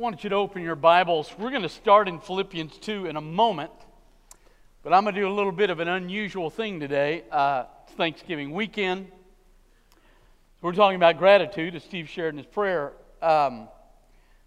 I 0.00 0.02
want 0.02 0.24
you 0.24 0.30
to 0.30 0.36
open 0.36 0.62
your 0.62 0.76
Bibles. 0.76 1.30
We're 1.38 1.50
going 1.50 1.60
to 1.60 1.68
start 1.68 2.08
in 2.08 2.20
Philippians 2.20 2.78
2 2.78 3.04
in 3.04 3.16
a 3.16 3.20
moment, 3.20 3.70
but 4.82 4.94
I'm 4.94 5.02
going 5.02 5.14
to 5.14 5.20
do 5.20 5.28
a 5.28 5.30
little 5.30 5.52
bit 5.52 5.68
of 5.68 5.78
an 5.78 5.88
unusual 5.88 6.48
thing 6.48 6.80
today. 6.80 7.24
Uh, 7.30 7.64
it's 7.84 7.92
Thanksgiving 7.96 8.52
weekend. 8.52 9.08
We're 10.62 10.72
talking 10.72 10.96
about 10.96 11.18
gratitude, 11.18 11.74
as 11.74 11.84
Steve 11.84 12.08
shared 12.08 12.32
in 12.32 12.38
his 12.38 12.46
prayer. 12.46 12.94
Um, 13.20 13.68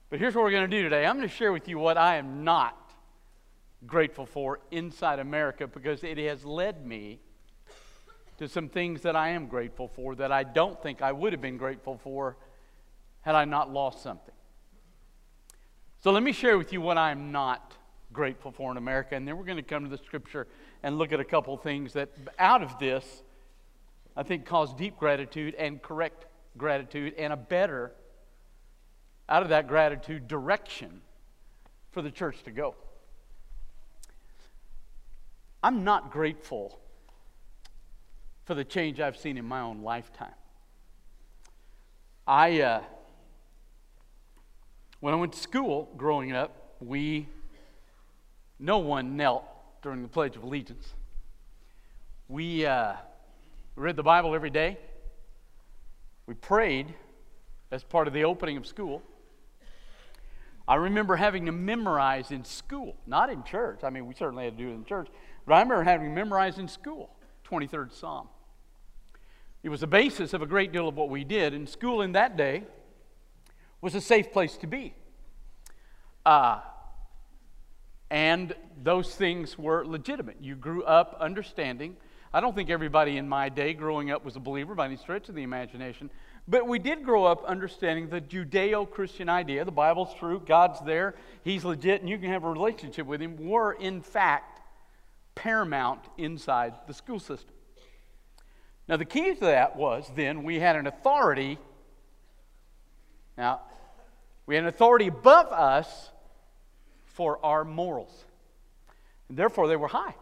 but 0.09 0.17
here's 0.17 0.33
what 0.33 0.43
we're 0.43 0.49
going 0.49 0.67
to 0.67 0.75
do 0.75 0.81
today 0.81 1.05
I'm 1.05 1.17
going 1.17 1.29
to 1.29 1.35
share 1.35 1.53
with 1.53 1.67
you 1.67 1.77
what 1.77 1.99
I 1.99 2.15
am 2.15 2.43
not 2.43 2.91
grateful 3.85 4.25
for 4.25 4.59
inside 4.71 5.19
America 5.19 5.67
because 5.67 6.03
it 6.03 6.17
has 6.17 6.43
led 6.43 6.83
me 6.83 7.19
to 8.39 8.47
some 8.47 8.69
things 8.69 9.03
that 9.03 9.15
I 9.15 9.29
am 9.29 9.45
grateful 9.45 9.87
for 9.87 10.15
that 10.15 10.31
I 10.31 10.45
don't 10.45 10.81
think 10.81 11.03
I 11.03 11.11
would 11.11 11.31
have 11.31 11.43
been 11.43 11.57
grateful 11.57 11.99
for 12.03 12.37
had 13.21 13.35
I 13.35 13.45
not 13.45 13.71
lost 13.71 14.01
something. 14.01 14.33
So 16.03 16.11
let 16.11 16.21
me 16.21 16.33
share 16.33 16.57
with 16.57 16.73
you 16.73 16.81
what 16.81 16.97
I'm 16.97 17.31
not 17.31 17.77
grateful 18.11 18.51
for 18.51 18.69
in 18.69 18.75
America, 18.75 19.15
and 19.15 19.25
then 19.25 19.37
we're 19.37 19.45
going 19.45 19.55
to 19.55 19.63
come 19.63 19.85
to 19.85 19.89
the 19.89 20.03
scripture 20.03 20.49
and 20.83 20.97
look 20.97 21.13
at 21.13 21.21
a 21.21 21.23
couple 21.23 21.55
things 21.55 21.93
that 21.93 22.09
out 22.37 22.61
of 22.61 22.77
this, 22.77 23.23
I 24.13 24.23
think, 24.23 24.45
cause 24.45 24.73
deep 24.73 24.97
gratitude 24.97 25.55
and 25.55 25.81
correct 25.81 26.25
gratitude 26.57 27.13
and 27.17 27.31
a 27.31 27.37
better, 27.37 27.93
out 29.29 29.43
of 29.43 29.49
that 29.49 29.69
gratitude, 29.69 30.27
direction 30.27 30.99
for 31.91 32.01
the 32.01 32.11
church 32.11 32.43
to 32.43 32.51
go. 32.51 32.75
I'm 35.63 35.85
not 35.85 36.11
grateful 36.11 36.81
for 38.43 38.55
the 38.55 38.65
change 38.65 38.99
I've 38.99 39.15
seen 39.15 39.37
in 39.37 39.45
my 39.45 39.61
own 39.61 39.83
lifetime. 39.83 40.35
I, 42.27 42.59
uh, 42.59 42.81
when 45.03 45.13
I 45.13 45.17
went 45.17 45.33
to 45.33 45.39
school 45.39 45.89
growing 45.97 46.31
up, 46.31 46.75
we, 46.79 47.27
no 48.57 48.77
one 48.77 49.17
knelt 49.17 49.43
during 49.81 50.01
the 50.01 50.07
Pledge 50.07 50.37
of 50.37 50.43
Allegiance. 50.43 50.93
We 52.29 52.65
uh, 52.65 52.93
read 53.75 53.97
the 53.97 54.03
Bible 54.03 54.33
every 54.33 54.49
day. 54.49 54.77
We 56.25 56.35
prayed 56.35 56.93
as 57.69 57.83
part 57.83 58.07
of 58.07 58.13
the 58.13 58.23
opening 58.23 58.55
of 58.55 58.65
school. 58.65 59.01
I 60.69 60.75
remember 60.75 61.17
having 61.17 61.47
to 61.47 61.51
memorize 61.51 62.31
in 62.31 62.45
school, 62.45 62.95
not 63.05 63.29
in 63.29 63.43
church. 63.43 63.81
I 63.83 63.89
mean, 63.89 64.07
we 64.07 64.13
certainly 64.13 64.45
had 64.45 64.57
to 64.57 64.63
do 64.63 64.69
it 64.69 64.73
in 64.73 64.85
church, 64.85 65.09
but 65.45 65.55
I 65.55 65.59
remember 65.59 65.83
having 65.83 66.11
to 66.11 66.15
memorize 66.15 66.59
in 66.59 66.69
school, 66.69 67.09
23rd 67.51 67.91
Psalm. 67.91 68.29
It 69.63 69.69
was 69.69 69.81
the 69.81 69.87
basis 69.87 70.31
of 70.31 70.41
a 70.41 70.47
great 70.47 70.71
deal 70.71 70.87
of 70.87 70.95
what 70.95 71.09
we 71.09 71.25
did. 71.25 71.53
in 71.53 71.67
school 71.67 72.03
in 72.03 72.13
that 72.13 72.37
day 72.37 72.63
was 73.83 73.95
a 73.95 74.01
safe 74.01 74.31
place 74.31 74.55
to 74.55 74.65
be. 74.65 74.93
Uh, 76.25 76.61
and 78.09 78.55
those 78.81 79.13
things 79.13 79.57
were 79.57 79.85
legitimate. 79.85 80.37
You 80.39 80.55
grew 80.55 80.85
up 80.85 81.17
understanding. 81.19 81.97
I 82.33 82.39
don't 82.39 82.55
think 82.55 82.69
everybody 82.69 83.17
in 83.17 83.27
my 83.27 83.49
day 83.49 83.73
growing 83.73 84.09
up 84.09 84.23
was 84.23 84.37
a 84.37 84.39
believer 84.39 84.73
by 84.73 84.85
any 84.85 84.95
stretch 84.95 85.27
of 85.27 85.35
the 85.35 85.43
imagination, 85.43 86.09
but 86.47 86.65
we 86.65 86.79
did 86.79 87.03
grow 87.03 87.25
up 87.25 87.43
understanding 87.43 88.07
the 88.07 88.21
Judeo 88.21 88.89
Christian 88.89 89.27
idea 89.27 89.65
the 89.65 89.71
Bible's 89.71 90.13
true, 90.15 90.41
God's 90.43 90.79
there, 90.85 91.15
He's 91.43 91.65
legit, 91.65 91.99
and 91.99 92.09
you 92.09 92.17
can 92.17 92.29
have 92.29 92.45
a 92.45 92.49
relationship 92.49 93.05
with 93.05 93.21
Him, 93.21 93.35
were 93.37 93.73
in 93.73 94.01
fact 94.01 94.61
paramount 95.35 95.99
inside 96.17 96.73
the 96.87 96.93
school 96.93 97.19
system. 97.19 97.53
Now, 98.87 98.95
the 98.95 99.05
key 99.05 99.33
to 99.33 99.41
that 99.41 99.75
was 99.75 100.09
then 100.15 100.43
we 100.43 100.59
had 100.59 100.77
an 100.77 100.87
authority. 100.87 101.57
Now, 103.37 103.61
we 104.45 104.55
had 104.55 104.63
an 104.63 104.67
authority 104.67 105.07
above 105.07 105.47
us 105.47 106.11
for 107.05 107.43
our 107.43 107.63
morals. 107.63 108.25
And 109.29 109.37
therefore, 109.37 109.67
they 109.67 109.75
were 109.75 109.87
high. 109.87 110.15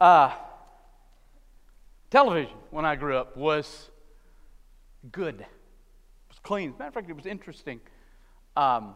Uh, 0.00 0.32
television, 2.10 2.56
when 2.70 2.84
I 2.84 2.96
grew 2.96 3.16
up, 3.16 3.36
was 3.36 3.90
good. 5.10 5.40
It 5.40 5.46
was 6.28 6.38
clean. 6.42 6.70
As 6.70 6.74
a 6.74 6.78
matter 6.78 6.88
of 6.88 6.94
fact, 6.94 7.10
it 7.10 7.16
was 7.16 7.26
interesting. 7.26 7.80
Um, 8.56 8.94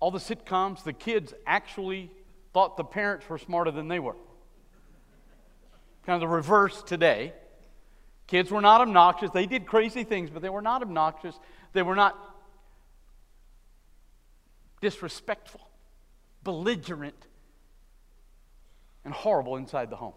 all 0.00 0.10
the 0.10 0.18
sitcoms, 0.18 0.84
the 0.84 0.92
kids 0.92 1.34
actually 1.46 2.10
thought 2.52 2.76
the 2.76 2.84
parents 2.84 3.28
were 3.28 3.38
smarter 3.38 3.70
than 3.70 3.88
they 3.88 3.98
were. 3.98 4.16
Kind 6.04 6.14
of 6.14 6.20
the 6.20 6.34
reverse 6.34 6.82
today. 6.82 7.32
Kids 8.26 8.50
were 8.50 8.60
not 8.60 8.80
obnoxious. 8.80 9.30
They 9.30 9.46
did 9.46 9.66
crazy 9.66 10.04
things, 10.04 10.30
but 10.30 10.42
they 10.42 10.48
were 10.48 10.62
not 10.62 10.82
obnoxious. 10.82 11.38
They 11.72 11.82
were 11.82 11.94
not 11.94 12.18
disrespectful, 14.80 15.68
belligerent, 16.42 17.26
and 19.04 19.14
horrible 19.14 19.56
inside 19.56 19.90
the 19.90 19.96
home. 19.96 20.14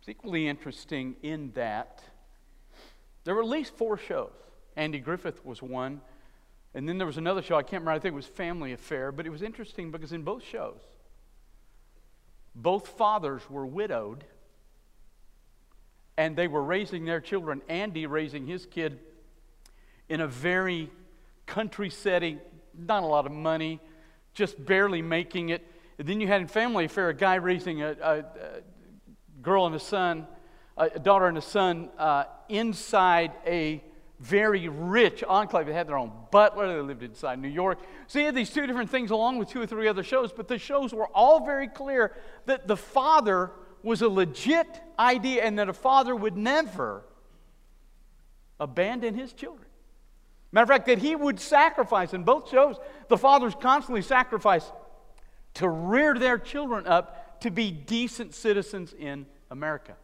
It's 0.00 0.08
equally 0.08 0.48
interesting 0.48 1.16
in 1.22 1.52
that 1.52 2.02
there 3.24 3.34
were 3.34 3.42
at 3.42 3.48
least 3.48 3.76
four 3.76 3.98
shows. 3.98 4.32
Andy 4.76 4.98
Griffith 4.98 5.44
was 5.44 5.60
one. 5.60 6.00
And 6.74 6.88
then 6.88 6.98
there 6.98 7.06
was 7.06 7.16
another 7.16 7.42
show, 7.42 7.56
I 7.56 7.62
can't 7.62 7.82
remember, 7.82 7.92
I 7.92 7.98
think 7.98 8.12
it 8.12 8.16
was 8.16 8.26
Family 8.26 8.72
Affair, 8.72 9.10
but 9.10 9.26
it 9.26 9.30
was 9.30 9.42
interesting 9.42 9.90
because 9.90 10.12
in 10.12 10.22
both 10.22 10.44
shows, 10.44 10.80
both 12.54 12.88
fathers 12.88 13.42
were 13.48 13.66
widowed 13.66 14.24
and 16.16 16.36
they 16.36 16.48
were 16.48 16.62
raising 16.62 17.04
their 17.04 17.20
children. 17.20 17.62
Andy 17.68 18.06
raising 18.06 18.46
his 18.46 18.66
kid 18.66 18.98
in 20.08 20.20
a 20.20 20.26
very 20.26 20.90
country 21.46 21.90
setting, 21.90 22.40
not 22.76 23.02
a 23.02 23.06
lot 23.06 23.26
of 23.26 23.32
money, 23.32 23.80
just 24.34 24.64
barely 24.64 25.02
making 25.02 25.50
it. 25.50 25.66
And 25.98 26.06
then 26.06 26.20
you 26.20 26.26
had 26.26 26.40
in 26.40 26.46
Family 26.46 26.84
Affair 26.86 27.08
a 27.08 27.14
guy 27.14 27.36
raising 27.36 27.82
a, 27.82 27.96
a, 28.02 28.18
a 28.18 28.24
girl 29.42 29.66
and 29.66 29.74
a 29.74 29.80
son, 29.80 30.26
a 30.76 30.98
daughter 30.98 31.26
and 31.26 31.38
a 31.38 31.42
son 31.42 31.88
uh, 31.98 32.24
inside 32.48 33.32
a 33.46 33.82
very 34.18 34.68
rich 34.68 35.22
enclave. 35.24 35.66
They 35.66 35.72
had 35.72 35.88
their 35.88 35.98
own 35.98 36.12
butler. 36.30 36.74
They 36.74 36.80
lived 36.80 37.02
inside 37.02 37.40
New 37.40 37.48
York. 37.48 37.78
So 38.06 38.18
you 38.18 38.26
had 38.26 38.34
these 38.34 38.50
two 38.50 38.66
different 38.66 38.90
things 38.90 39.10
along 39.10 39.38
with 39.38 39.48
two 39.48 39.60
or 39.60 39.66
three 39.66 39.88
other 39.88 40.02
shows, 40.02 40.32
but 40.32 40.48
the 40.48 40.58
shows 40.58 40.94
were 40.94 41.08
all 41.08 41.44
very 41.44 41.68
clear 41.68 42.14
that 42.46 42.66
the 42.66 42.76
father 42.76 43.50
was 43.86 44.02
a 44.02 44.08
legit 44.08 44.82
idea 44.98 45.44
and 45.44 45.60
that 45.60 45.68
a 45.68 45.72
father 45.72 46.14
would 46.14 46.36
never 46.36 47.04
abandon 48.58 49.14
his 49.14 49.32
children. 49.32 49.68
Matter 50.50 50.64
of 50.64 50.68
fact, 50.68 50.86
that 50.86 50.98
he 50.98 51.14
would 51.14 51.38
sacrifice. 51.38 52.12
In 52.12 52.24
both 52.24 52.50
shows, 52.50 52.78
the 53.06 53.16
fathers 53.16 53.54
constantly 53.60 54.02
sacrifice 54.02 54.72
to 55.54 55.68
rear 55.68 56.14
their 56.14 56.36
children 56.36 56.88
up 56.88 57.40
to 57.42 57.50
be 57.52 57.70
decent 57.70 58.34
citizens 58.34 58.92
in 58.92 59.24
America. 59.52 59.94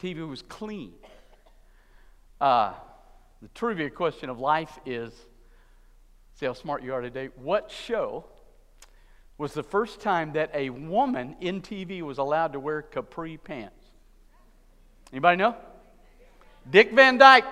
TV 0.00 0.26
was 0.28 0.42
clean. 0.42 0.92
Uh, 2.40 2.72
the 3.40 3.48
trivia 3.48 3.90
question 3.90 4.30
of 4.30 4.38
life 4.38 4.78
is 4.86 5.12
see 6.34 6.46
how 6.46 6.52
smart 6.52 6.84
you 6.84 6.94
are 6.94 7.00
today. 7.00 7.30
What 7.34 7.68
show 7.68 8.26
was 9.42 9.54
the 9.54 9.62
first 9.64 10.00
time 10.00 10.34
that 10.34 10.52
a 10.54 10.70
woman 10.70 11.34
in 11.40 11.60
TV 11.60 12.00
was 12.00 12.18
allowed 12.18 12.52
to 12.52 12.60
wear 12.60 12.80
capri 12.80 13.36
pants? 13.36 13.84
Anybody 15.12 15.36
know? 15.36 15.56
Dick 16.70 16.92
Van 16.92 17.18
Dyke. 17.18 17.44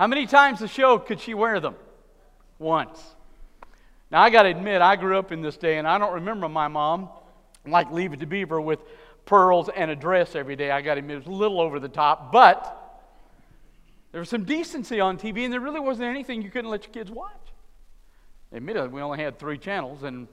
How 0.00 0.08
many 0.08 0.26
times 0.26 0.60
a 0.62 0.68
show 0.68 0.98
could 0.98 1.20
she 1.20 1.32
wear 1.32 1.60
them? 1.60 1.76
Once. 2.58 3.00
Now, 4.10 4.20
I 4.20 4.30
got 4.30 4.42
to 4.42 4.48
admit, 4.48 4.82
I 4.82 4.96
grew 4.96 5.16
up 5.16 5.30
in 5.30 5.42
this 5.42 5.56
day, 5.56 5.78
and 5.78 5.86
I 5.86 5.96
don't 5.96 6.12
remember 6.12 6.48
my 6.48 6.66
mom, 6.66 7.08
like 7.64 7.92
Leave 7.92 8.12
It 8.12 8.18
to 8.20 8.26
Beaver, 8.26 8.60
with 8.60 8.80
pearls 9.24 9.70
and 9.74 9.92
a 9.92 9.96
dress 9.96 10.34
every 10.34 10.56
day. 10.56 10.72
I 10.72 10.82
got 10.82 10.94
to 10.94 10.98
admit, 10.98 11.18
it 11.18 11.26
was 11.26 11.28
a 11.28 11.38
little 11.38 11.60
over 11.60 11.78
the 11.78 11.88
top, 11.88 12.32
but 12.32 13.00
there 14.10 14.18
was 14.18 14.28
some 14.28 14.42
decency 14.42 14.98
on 14.98 15.18
TV, 15.18 15.44
and 15.44 15.52
there 15.52 15.60
really 15.60 15.78
wasn't 15.78 16.08
anything 16.08 16.42
you 16.42 16.50
couldn't 16.50 16.70
let 16.70 16.82
your 16.82 16.92
kids 16.92 17.12
watch. 17.12 17.30
Admittedly, 18.52 18.88
we 18.88 19.00
only 19.00 19.22
had 19.22 19.38
three 19.38 19.56
channels, 19.56 20.02
and 20.02 20.26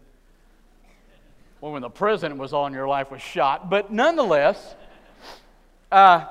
well, 1.61 1.71
when 1.73 1.81
the 1.81 1.89
president 1.89 2.39
was 2.39 2.53
on, 2.53 2.73
your 2.73 2.87
life 2.87 3.11
was 3.11 3.21
shot. 3.21 3.69
But 3.69 3.91
nonetheless, 3.91 4.75
uh, 5.91 6.25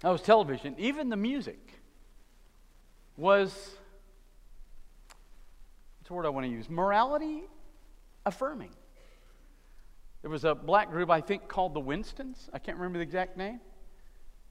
that 0.00 0.10
was 0.10 0.22
television. 0.22 0.74
Even 0.78 1.08
the 1.08 1.16
music 1.16 1.58
was 3.16 3.50
what's 5.98 6.08
the 6.08 6.14
word 6.14 6.26
I 6.26 6.30
want 6.30 6.46
to 6.46 6.52
use? 6.52 6.68
Morality 6.68 7.42
affirming. 8.24 8.70
There 10.22 10.30
was 10.30 10.44
a 10.44 10.54
black 10.54 10.90
group, 10.90 11.10
I 11.10 11.20
think, 11.20 11.48
called 11.48 11.74
the 11.74 11.80
Winstons. 11.80 12.50
I 12.52 12.58
can't 12.58 12.76
remember 12.76 12.98
the 12.98 13.04
exact 13.04 13.36
name. 13.36 13.60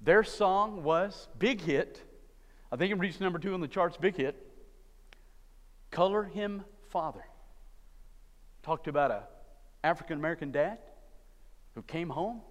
Their 0.02 0.24
song 0.24 0.84
was 0.84 1.28
big 1.38 1.62
hit. 1.62 2.02
I 2.72 2.78
think 2.78 2.92
it 2.92 3.00
reached 3.00 3.20
number 3.20 3.40
two 3.40 3.54
on 3.54 3.62
the 3.62 3.68
charts, 3.68 3.98
big 3.98 4.16
hit. 4.16 4.36
Color 5.92 6.24
Him 6.24 6.64
Father. 6.90 7.24
Talked 8.66 8.88
about 8.88 9.12
a 9.12 9.22
African 9.84 10.18
American 10.18 10.52
dad 10.52 10.80
who 11.76 11.84
came 11.84 12.10
home, 12.10 12.42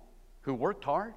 who 0.42 0.54
worked 0.54 0.84
hard, 0.84 1.14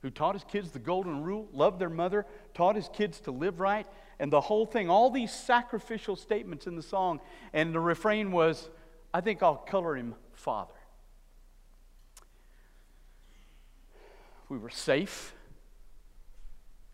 who 0.00 0.08
taught 0.08 0.36
his 0.36 0.44
kids 0.44 0.70
the 0.70 0.78
golden 0.78 1.22
rule, 1.22 1.46
loved 1.52 1.78
their 1.78 1.90
mother, 1.90 2.24
taught 2.54 2.74
his 2.74 2.88
kids 2.90 3.20
to 3.20 3.30
live 3.30 3.60
right, 3.60 3.86
and 4.18 4.32
the 4.32 4.40
whole 4.40 4.64
thing, 4.64 4.88
all 4.88 5.10
these 5.10 5.30
sacrificial 5.30 6.16
statements 6.16 6.66
in 6.66 6.76
the 6.76 6.82
song. 6.82 7.20
And 7.52 7.74
the 7.74 7.80
refrain 7.80 8.32
was, 8.32 8.70
I 9.12 9.20
think 9.20 9.42
I'll 9.42 9.56
color 9.56 9.94
him 9.94 10.14
Father. 10.32 10.72
We 14.48 14.56
were 14.56 14.70
safe 14.70 15.34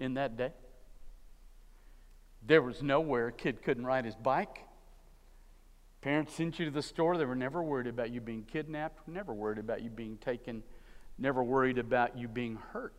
in 0.01 0.15
that 0.15 0.37
day. 0.37 0.51
There 2.45 2.63
was 2.63 2.83
nowhere 2.83 3.29
a 3.29 3.33
kid 3.33 3.63
couldn't 3.63 3.87
ride 3.87 4.07
his 4.07 4.17
bike. 4.17 4.59
Parents 6.05 6.35
sent 6.35 6.59
you 6.59 6.67
to 6.67 6.71
the 6.71 6.83
store. 6.83 7.17
They 7.17 7.25
were 7.25 7.35
never 7.35 7.63
worried 7.63 7.87
about 7.87 8.11
you 8.11 8.21
being 8.21 8.45
kidnapped, 8.45 9.09
never 9.09 9.33
worried 9.33 9.57
about 9.57 9.81
you 9.81 9.89
being 9.89 10.19
taken, 10.19 10.63
never 11.17 11.43
worried 11.43 11.79
about 11.79 12.19
you 12.19 12.29
being 12.29 12.59
hurt. 12.75 12.93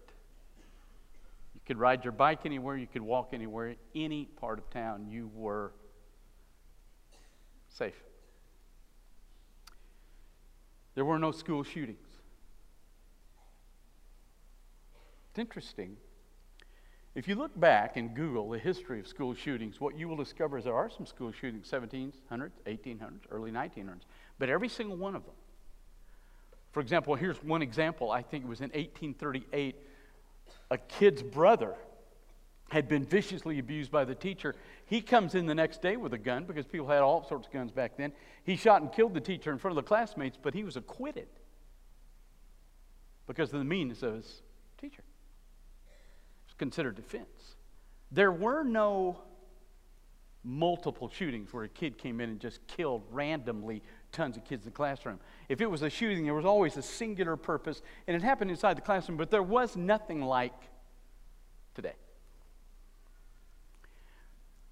You 1.53 1.61
could 1.67 1.77
ride 1.77 2.03
your 2.03 2.13
bike 2.13 2.39
anywhere, 2.45 2.75
you 2.75 2.87
could 2.87 3.03
walk 3.03 3.29
anywhere, 3.31 3.75
any 3.93 4.25
part 4.25 4.57
of 4.57 4.67
town, 4.71 5.05
you 5.07 5.29
were 5.35 5.71
safe. 7.69 7.93
There 10.95 11.05
were 11.05 11.19
no 11.19 11.31
school 11.31 11.61
shootings. 11.61 12.07
It's 15.29 15.37
interesting 15.37 15.97
if 17.15 17.29
you 17.29 17.35
look 17.35 17.57
back 17.57 17.95
and 17.95 18.13
Google 18.13 18.49
the 18.49 18.59
history 18.59 18.99
of 18.99 19.07
school 19.07 19.33
shootings, 19.33 19.79
what 19.79 19.97
you 19.97 20.09
will 20.09 20.17
discover 20.17 20.57
is 20.57 20.65
there 20.65 20.75
are 20.75 20.89
some 20.89 21.05
school 21.05 21.31
shootings, 21.31 21.71
1700s, 21.71 22.11
1800s, 22.65 23.21
early 23.31 23.51
1900s, 23.51 24.01
but 24.37 24.49
every 24.49 24.67
single 24.67 24.97
one 24.97 25.15
of 25.15 25.23
them. 25.23 25.33
For 26.73 26.81
example, 26.81 27.15
here's 27.15 27.41
one 27.41 27.61
example. 27.61 28.11
I 28.11 28.21
think 28.21 28.43
it 28.43 28.47
was 28.49 28.59
in 28.59 28.65
1838. 28.65 29.77
A 30.71 30.77
kid's 30.77 31.23
brother 31.23 31.75
had 32.67 32.89
been 32.89 33.05
viciously 33.05 33.59
abused 33.59 33.91
by 33.91 34.03
the 34.03 34.15
teacher. 34.15 34.53
He 34.85 34.99
comes 34.99 35.35
in 35.35 35.45
the 35.45 35.55
next 35.55 35.81
day 35.81 35.95
with 35.95 36.13
a 36.13 36.17
gun 36.17 36.43
because 36.43 36.65
people 36.65 36.87
had 36.87 37.01
all 37.01 37.25
sorts 37.25 37.47
of 37.47 37.53
guns 37.53 37.71
back 37.71 37.95
then. 37.95 38.11
He 38.43 38.57
shot 38.57 38.81
and 38.81 38.91
killed 38.91 39.13
the 39.13 39.21
teacher 39.21 39.53
in 39.53 39.57
front 39.57 39.77
of 39.77 39.81
the 39.81 39.87
classmates, 39.87 40.37
but 40.41 40.53
he 40.53 40.65
was 40.65 40.75
acquitted 40.75 41.27
because 43.25 43.53
of 43.53 43.59
the 43.59 43.65
meanness 43.65 44.03
of 44.03 44.15
his 44.15 44.41
teacher 44.77 45.03
considered 46.57 46.95
defense. 46.95 47.55
There 48.11 48.31
were 48.31 48.63
no 48.63 49.19
multiple 50.43 51.09
shootings 51.09 51.51
where 51.51 51.63
a 51.63 51.69
kid 51.69 51.97
came 51.97 52.21
in 52.21 52.29
and 52.29 52.39
just 52.39 52.65
killed 52.67 53.03
randomly 53.11 53.81
tons 54.11 54.37
of 54.37 54.45
kids 54.45 54.63
in 54.63 54.71
the 54.71 54.75
classroom. 54.75 55.19
If 55.49 55.59
it 55.59 55.65
was 55.65 55.81
a 55.81 55.89
shooting, 55.89 56.23
there 56.23 56.35
was 56.35 56.45
always 56.45 56.77
a 56.77 56.81
singular 56.81 57.35
purpose, 57.35 57.81
and 58.07 58.15
it 58.15 58.21
happened 58.21 58.51
inside 58.51 58.77
the 58.77 58.81
classroom, 58.81 59.17
but 59.17 59.31
there 59.31 59.43
was 59.43 59.75
nothing 59.75 60.21
like 60.21 60.53
today. 61.73 61.95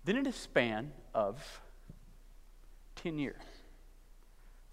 Then, 0.06 0.18
in 0.18 0.27
a 0.27 0.33
span 0.33 0.91
of 1.13 1.62
10 2.97 3.18
years, 3.18 3.41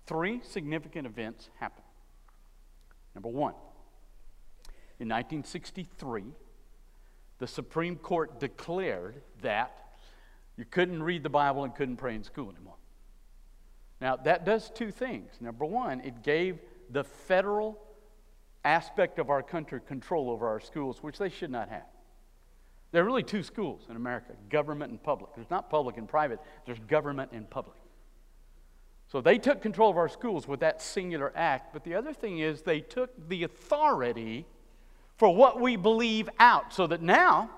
three 0.07 0.41
significant 0.43 1.07
events 1.07 1.49
happened. 1.59 1.87
Number 3.15 3.29
one, 3.29 3.55
in 4.99 5.09
1963, 5.09 6.25
the 7.41 7.47
Supreme 7.47 7.97
Court 7.97 8.39
declared 8.39 9.23
that 9.43 9.75
you 10.57 10.65
couldn't 10.67 11.03
read 11.03 11.23
the 11.23 11.31
Bible 11.31 11.65
and 11.65 11.75
couldn't 11.75 11.97
pray 11.97 12.15
in 12.15 12.23
school 12.23 12.51
anymore. 12.51 12.77
Now, 14.01 14.17
that 14.17 14.45
does 14.45 14.71
two 14.71 14.91
things. 14.91 15.33
Number 15.41 15.65
one, 15.65 16.01
it 16.03 16.23
gave 16.23 16.59
the 16.91 17.03
federal 17.03 17.81
aspect 18.63 19.19
of 19.19 19.31
our 19.31 19.43
country 19.43 19.81
control 19.81 20.31
over 20.31 20.47
our 20.47 20.61
schools, 20.61 21.03
which 21.03 21.19
they 21.19 21.31
should 21.31 21.51
not 21.51 21.71
have. 21.71 21.87
There 22.93 23.03
are 23.03 23.07
really 23.07 23.23
two 23.23 23.43
schools 23.43 23.87
in 23.89 23.97
America 23.97 24.33
government 24.51 24.91
and 24.91 25.03
public. 25.03 25.31
There's 25.35 25.51
not 25.51 25.71
public 25.71 25.97
and 25.97 26.07
private, 26.07 26.41
there's 26.67 26.81
government 26.81 27.31
and 27.33 27.49
public. 27.49 27.79
So 29.09 29.23
they 29.23 29.39
took 29.39 29.63
control 29.63 29.91
of 29.91 29.97
our 29.97 30.09
schools 30.09 30.47
with 30.47 30.61
that 30.61 30.83
singular 30.83 31.33
act. 31.35 31.73
But 31.73 31.85
the 31.85 31.95
other 31.95 32.13
thing 32.13 32.39
is, 32.39 32.63
they 32.63 32.81
took 32.81 33.29
the 33.29 33.45
authority 33.45 34.47
for 35.21 35.35
what 35.37 35.61
we 35.61 35.77
believe 35.77 36.31
out. 36.39 36.73
So 36.73 36.87
that 36.87 37.03
now, 37.03 37.51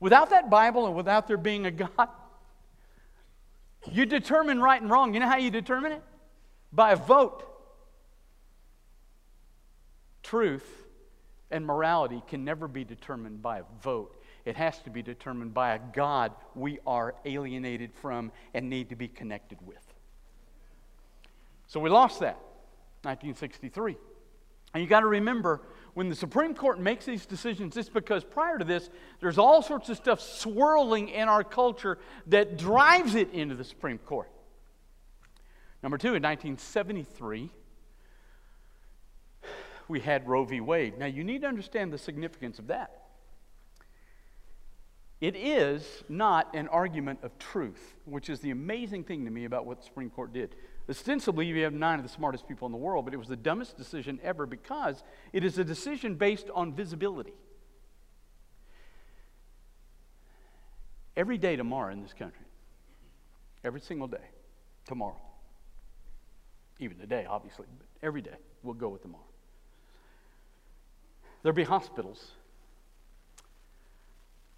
without 0.00 0.30
that 0.30 0.48
Bible 0.48 0.86
and 0.86 0.96
without 0.96 1.28
there 1.28 1.36
being 1.36 1.66
a 1.66 1.70
God, 1.70 2.08
you 3.92 4.06
determine 4.06 4.62
right 4.62 4.80
and 4.80 4.90
wrong. 4.90 5.12
You 5.12 5.20
know 5.20 5.28
how 5.28 5.36
you 5.36 5.50
determine 5.50 5.92
it? 5.92 6.02
By 6.72 6.92
a 6.92 6.96
vote. 6.96 7.46
Truth 10.22 10.66
and 11.50 11.66
morality 11.66 12.22
can 12.26 12.42
never 12.42 12.68
be 12.68 12.84
determined 12.84 13.42
by 13.42 13.58
a 13.58 13.64
vote. 13.82 14.16
It 14.46 14.56
has 14.56 14.78
to 14.84 14.90
be 14.90 15.02
determined 15.02 15.52
by 15.52 15.74
a 15.74 15.78
God 15.92 16.32
we 16.54 16.78
are 16.86 17.16
alienated 17.26 17.92
from 17.92 18.32
and 18.54 18.70
need 18.70 18.88
to 18.88 18.96
be 18.96 19.08
connected 19.08 19.58
with. 19.66 19.92
So 21.66 21.80
we 21.80 21.90
lost 21.90 22.20
that, 22.20 22.38
1963. 23.02 23.98
And 24.72 24.82
you 24.82 24.88
got 24.88 25.00
to 25.00 25.06
remember, 25.06 25.62
when 25.96 26.10
the 26.10 26.14
Supreme 26.14 26.54
Court 26.54 26.78
makes 26.78 27.06
these 27.06 27.24
decisions, 27.24 27.74
it's 27.74 27.88
because 27.88 28.22
prior 28.22 28.58
to 28.58 28.66
this, 28.66 28.90
there's 29.18 29.38
all 29.38 29.62
sorts 29.62 29.88
of 29.88 29.96
stuff 29.96 30.20
swirling 30.20 31.08
in 31.08 31.26
our 31.26 31.42
culture 31.42 31.96
that 32.26 32.58
drives 32.58 33.14
it 33.14 33.32
into 33.32 33.54
the 33.54 33.64
Supreme 33.64 33.96
Court. 33.96 34.30
Number 35.82 35.96
two, 35.96 36.08
in 36.08 36.22
1973, 36.22 37.48
we 39.88 40.00
had 40.00 40.28
Roe 40.28 40.44
v. 40.44 40.60
Wade. 40.60 40.98
Now, 40.98 41.06
you 41.06 41.24
need 41.24 41.40
to 41.40 41.48
understand 41.48 41.94
the 41.94 41.98
significance 41.98 42.58
of 42.58 42.66
that. 42.66 43.04
It 45.22 45.34
is 45.34 46.04
not 46.10 46.54
an 46.54 46.68
argument 46.68 47.20
of 47.22 47.38
truth, 47.38 47.94
which 48.04 48.28
is 48.28 48.40
the 48.40 48.50
amazing 48.50 49.04
thing 49.04 49.24
to 49.24 49.30
me 49.30 49.46
about 49.46 49.64
what 49.64 49.78
the 49.78 49.84
Supreme 49.86 50.10
Court 50.10 50.34
did. 50.34 50.56
Ostensibly, 50.88 51.46
you 51.46 51.64
have 51.64 51.72
nine 51.72 51.98
of 51.98 52.04
the 52.04 52.10
smartest 52.10 52.46
people 52.46 52.66
in 52.66 52.72
the 52.72 52.78
world, 52.78 53.04
but 53.04 53.12
it 53.12 53.16
was 53.16 53.26
the 53.28 53.36
dumbest 53.36 53.76
decision 53.76 54.20
ever 54.22 54.46
because 54.46 55.02
it 55.32 55.44
is 55.44 55.58
a 55.58 55.64
decision 55.64 56.14
based 56.14 56.48
on 56.54 56.72
visibility. 56.72 57.34
Every 61.16 61.38
day 61.38 61.56
tomorrow 61.56 61.92
in 61.92 62.02
this 62.02 62.12
country, 62.12 62.44
every 63.64 63.80
single 63.80 64.06
day, 64.06 64.28
tomorrow, 64.84 65.20
even 66.78 66.98
today, 66.98 67.26
obviously, 67.28 67.66
but 67.78 67.86
every 68.06 68.22
day, 68.22 68.36
we'll 68.62 68.74
go 68.74 68.88
with 68.88 69.02
tomorrow. 69.02 69.24
There'll 71.42 71.56
be 71.56 71.64
hospitals 71.64 72.32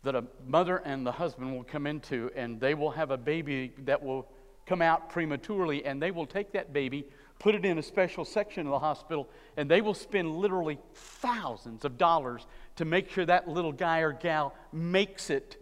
that 0.02 0.14
a 0.14 0.24
mother 0.46 0.78
and 0.78 1.06
the 1.06 1.12
husband 1.12 1.54
will 1.54 1.64
come 1.64 1.86
into, 1.86 2.30
and 2.36 2.60
they 2.60 2.74
will 2.74 2.90
have 2.90 3.10
a 3.10 3.16
baby 3.16 3.72
that 3.84 4.02
will 4.02 4.28
come 4.68 4.82
out 4.82 5.08
prematurely, 5.08 5.84
and 5.84 6.00
they 6.00 6.10
will 6.10 6.26
take 6.26 6.52
that 6.52 6.72
baby, 6.72 7.06
put 7.38 7.54
it 7.54 7.64
in 7.64 7.78
a 7.78 7.82
special 7.82 8.24
section 8.24 8.66
of 8.66 8.70
the 8.70 8.78
hospital, 8.78 9.28
and 9.56 9.70
they 9.70 9.80
will 9.80 9.94
spend 9.94 10.36
literally 10.36 10.78
thousands 10.94 11.84
of 11.84 11.96
dollars 11.96 12.46
to 12.76 12.84
make 12.84 13.10
sure 13.10 13.24
that 13.24 13.48
little 13.48 13.72
guy 13.72 14.00
or 14.00 14.12
gal 14.12 14.54
makes 14.72 15.30
it 15.30 15.56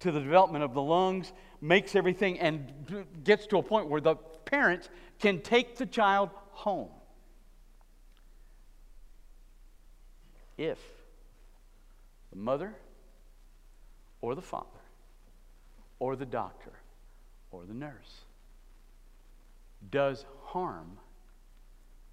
to 0.00 0.10
the 0.10 0.20
development 0.20 0.64
of 0.64 0.74
the 0.74 0.82
lungs, 0.82 1.32
makes 1.60 1.94
everything, 1.94 2.38
and 2.40 3.06
gets 3.24 3.46
to 3.46 3.58
a 3.58 3.62
point 3.62 3.88
where 3.88 4.00
the 4.00 4.16
parents 4.44 4.88
can 5.20 5.40
take 5.40 5.76
the 5.76 5.86
child 5.86 6.30
home. 6.50 6.88
If 10.56 10.78
the 12.30 12.38
mother 12.38 12.74
or 14.20 14.34
the 14.34 14.42
father 14.42 14.66
or 16.00 16.16
the 16.16 16.26
doctor 16.26 16.72
or 17.52 17.64
the 17.64 17.74
nurse 17.74 18.24
does 19.90 20.24
harm 20.44 20.98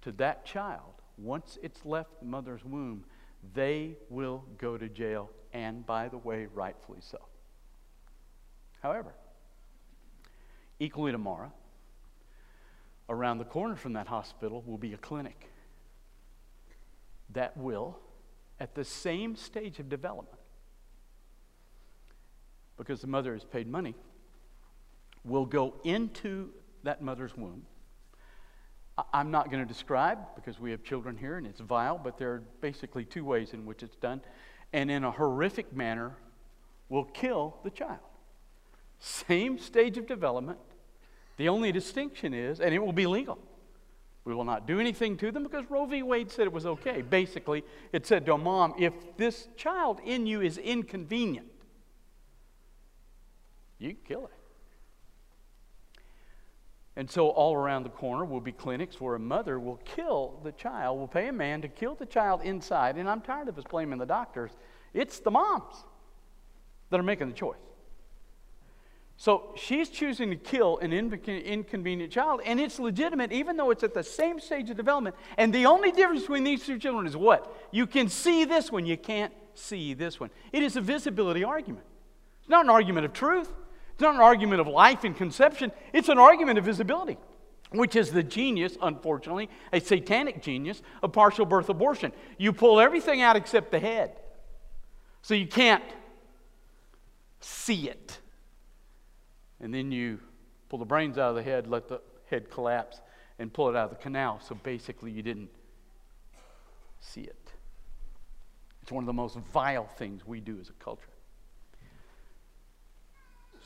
to 0.02 0.12
that 0.12 0.44
child, 0.44 0.94
once 1.18 1.58
it's 1.62 1.84
left 1.84 2.20
the 2.20 2.26
mother's 2.26 2.64
womb, 2.64 3.04
they 3.54 3.96
will 4.08 4.44
go 4.58 4.76
to 4.76 4.88
jail, 4.88 5.30
and 5.52 5.84
by 5.86 6.08
the 6.08 6.18
way, 6.18 6.46
rightfully 6.54 7.00
so. 7.00 7.18
However, 8.80 9.14
equally 10.78 11.12
tomorrow, 11.12 11.52
around 13.08 13.38
the 13.38 13.44
corner 13.44 13.76
from 13.76 13.94
that 13.94 14.06
hospital 14.06 14.62
will 14.66 14.78
be 14.78 14.92
a 14.92 14.98
clinic 14.98 15.50
that 17.30 17.56
will, 17.56 17.98
at 18.60 18.74
the 18.74 18.84
same 18.84 19.36
stage 19.36 19.78
of 19.78 19.88
development, 19.88 20.38
because 22.76 23.00
the 23.00 23.06
mother 23.06 23.32
has 23.32 23.44
paid 23.44 23.66
money, 23.66 23.94
will 25.24 25.46
go 25.46 25.74
into 25.82 26.50
that 26.86 27.02
mother's 27.02 27.36
womb. 27.36 27.62
I'm 29.12 29.30
not 29.30 29.50
going 29.50 29.62
to 29.62 29.68
describe 29.68 30.18
because 30.34 30.58
we 30.58 30.70
have 30.70 30.82
children 30.82 31.16
here 31.16 31.36
and 31.36 31.46
it's 31.46 31.60
vile, 31.60 32.00
but 32.02 32.16
there 32.16 32.32
are 32.32 32.42
basically 32.60 33.04
two 33.04 33.24
ways 33.24 33.52
in 33.52 33.66
which 33.66 33.82
it's 33.82 33.96
done. 33.96 34.22
And 34.72 34.90
in 34.90 35.04
a 35.04 35.10
horrific 35.10 35.74
manner, 35.74 36.16
will 36.88 37.04
kill 37.04 37.56
the 37.64 37.70
child. 37.70 37.98
Same 38.98 39.58
stage 39.58 39.98
of 39.98 40.06
development. 40.06 40.58
The 41.36 41.48
only 41.48 41.72
distinction 41.72 42.32
is, 42.32 42.60
and 42.60 42.74
it 42.74 42.78
will 42.78 42.92
be 42.92 43.06
legal. 43.06 43.38
We 44.24 44.34
will 44.34 44.44
not 44.44 44.66
do 44.66 44.80
anything 44.80 45.16
to 45.18 45.30
them 45.30 45.42
because 45.42 45.64
Roe 45.68 45.86
v. 45.86 46.02
Wade 46.02 46.30
said 46.30 46.46
it 46.46 46.52
was 46.52 46.66
okay. 46.66 47.02
Basically, 47.02 47.64
it 47.92 48.06
said 48.06 48.26
to 48.26 48.34
a 48.34 48.38
mom, 48.38 48.74
if 48.78 48.92
this 49.16 49.48
child 49.56 50.00
in 50.04 50.26
you 50.26 50.40
is 50.40 50.58
inconvenient, 50.58 51.46
you 53.78 53.94
kill 54.06 54.26
it. 54.26 54.35
And 56.98 57.10
so, 57.10 57.28
all 57.28 57.54
around 57.54 57.82
the 57.82 57.90
corner 57.90 58.24
will 58.24 58.40
be 58.40 58.52
clinics 58.52 59.00
where 59.00 59.14
a 59.14 59.18
mother 59.18 59.60
will 59.60 59.80
kill 59.84 60.40
the 60.42 60.52
child, 60.52 60.98
will 60.98 61.06
pay 61.06 61.28
a 61.28 61.32
man 61.32 61.60
to 61.60 61.68
kill 61.68 61.94
the 61.94 62.06
child 62.06 62.40
inside. 62.42 62.96
And 62.96 63.08
I'm 63.08 63.20
tired 63.20 63.48
of 63.48 63.58
us 63.58 63.64
blaming 63.68 63.98
the 63.98 64.06
doctors. 64.06 64.50
It's 64.94 65.18
the 65.18 65.30
moms 65.30 65.74
that 66.88 66.98
are 66.98 67.02
making 67.02 67.28
the 67.28 67.34
choice. 67.34 67.58
So 69.18 69.54
she's 69.56 69.88
choosing 69.88 70.30
to 70.30 70.36
kill 70.36 70.78
an 70.78 70.92
inconvenient 70.92 72.12
child, 72.12 72.42
and 72.44 72.60
it's 72.60 72.78
legitimate 72.78 73.32
even 73.32 73.56
though 73.56 73.70
it's 73.70 73.82
at 73.82 73.94
the 73.94 74.02
same 74.02 74.38
stage 74.38 74.68
of 74.68 74.76
development. 74.76 75.16
And 75.38 75.54
the 75.54 75.66
only 75.66 75.90
difference 75.90 76.22
between 76.22 76.44
these 76.44 76.64
two 76.64 76.78
children 76.78 77.06
is 77.06 77.16
what? 77.16 77.54
You 77.70 77.86
can 77.86 78.08
see 78.08 78.44
this 78.44 78.70
one, 78.70 78.84
you 78.84 78.98
can't 78.98 79.32
see 79.54 79.94
this 79.94 80.20
one. 80.20 80.30
It 80.52 80.62
is 80.62 80.76
a 80.76 80.82
visibility 80.82 81.44
argument. 81.44 81.86
It's 82.40 82.48
not 82.50 82.64
an 82.64 82.70
argument 82.70 83.06
of 83.06 83.14
truth, 83.14 83.50
it's 83.96 84.02
not 84.02 84.14
an 84.14 84.20
argument 84.20 84.60
of 84.60 84.66
life 84.66 85.04
and 85.04 85.16
conception, 85.16 85.72
it's 85.94 86.10
an 86.10 86.18
argument 86.18 86.58
of 86.58 86.66
visibility. 86.66 87.16
Which 87.70 87.96
is 87.96 88.10
the 88.10 88.22
genius, 88.22 88.76
unfortunately, 88.82 89.48
a 89.72 89.80
satanic 89.80 90.42
genius 90.42 90.82
of 91.02 91.14
partial 91.14 91.46
birth 91.46 91.70
abortion. 91.70 92.12
You 92.36 92.52
pull 92.52 92.78
everything 92.78 93.22
out 93.22 93.36
except 93.36 93.70
the 93.70 93.78
head. 93.78 94.12
So 95.22 95.32
you 95.32 95.46
can't 95.46 95.82
see 97.40 97.88
it. 97.88 98.18
And 99.60 99.72
then 99.72 99.90
you 99.90 100.20
pull 100.68 100.78
the 100.78 100.84
brains 100.84 101.16
out 101.16 101.30
of 101.30 101.36
the 101.36 101.42
head, 101.42 101.66
let 101.66 101.88
the 101.88 102.02
head 102.26 102.50
collapse, 102.50 103.00
and 103.38 103.50
pull 103.50 103.70
it 103.70 103.76
out 103.76 103.84
of 103.84 103.96
the 103.96 104.02
canal. 104.02 104.40
So 104.46 104.54
basically, 104.56 105.10
you 105.10 105.22
didn't 105.22 105.48
see 107.00 107.22
it. 107.22 107.52
It's 108.82 108.92
one 108.92 109.04
of 109.04 109.06
the 109.06 109.14
most 109.14 109.38
vile 109.54 109.86
things 109.86 110.26
we 110.26 110.40
do 110.40 110.58
as 110.60 110.68
a 110.68 110.84
culture. 110.84 111.15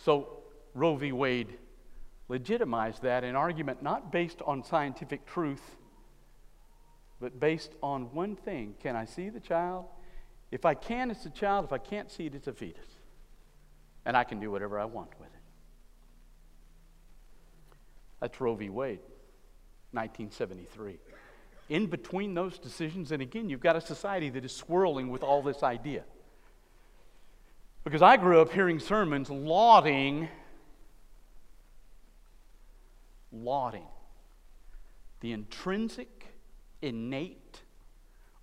So, 0.04 0.44
Roe 0.74 0.96
v. 0.96 1.12
Wade 1.12 1.58
legitimized 2.28 3.02
that 3.02 3.24
in 3.24 3.36
argument 3.36 3.82
not 3.82 4.10
based 4.10 4.40
on 4.46 4.62
scientific 4.62 5.26
truth, 5.26 5.76
but 7.20 7.38
based 7.38 7.72
on 7.82 8.14
one 8.14 8.36
thing 8.36 8.74
can 8.80 8.96
I 8.96 9.04
see 9.04 9.28
the 9.28 9.40
child? 9.40 9.86
If 10.50 10.64
I 10.64 10.74
can, 10.74 11.10
it's 11.10 11.26
a 11.26 11.30
child. 11.30 11.66
If 11.66 11.72
I 11.72 11.78
can't 11.78 12.10
see 12.10 12.26
it, 12.26 12.34
it's 12.34 12.46
a 12.46 12.52
fetus. 12.52 12.86
And 14.06 14.16
I 14.16 14.24
can 14.24 14.40
do 14.40 14.50
whatever 14.50 14.80
I 14.80 14.86
want 14.86 15.10
with 15.18 15.28
it. 15.28 15.42
That's 18.20 18.40
Roe 18.40 18.54
v. 18.54 18.68
Wade, 18.70 19.00
1973. 19.92 20.98
In 21.68 21.86
between 21.86 22.34
those 22.34 22.58
decisions, 22.58 23.12
and 23.12 23.22
again, 23.22 23.48
you've 23.48 23.60
got 23.60 23.76
a 23.76 23.80
society 23.80 24.30
that 24.30 24.44
is 24.44 24.54
swirling 24.54 25.10
with 25.10 25.22
all 25.22 25.42
this 25.42 25.62
idea. 25.62 26.04
Because 27.84 28.02
I 28.02 28.16
grew 28.16 28.40
up 28.40 28.52
hearing 28.52 28.78
sermons 28.78 29.30
lauding, 29.30 30.28
lauding 33.32 33.86
the 35.20 35.32
intrinsic, 35.32 36.26
innate 36.82 37.60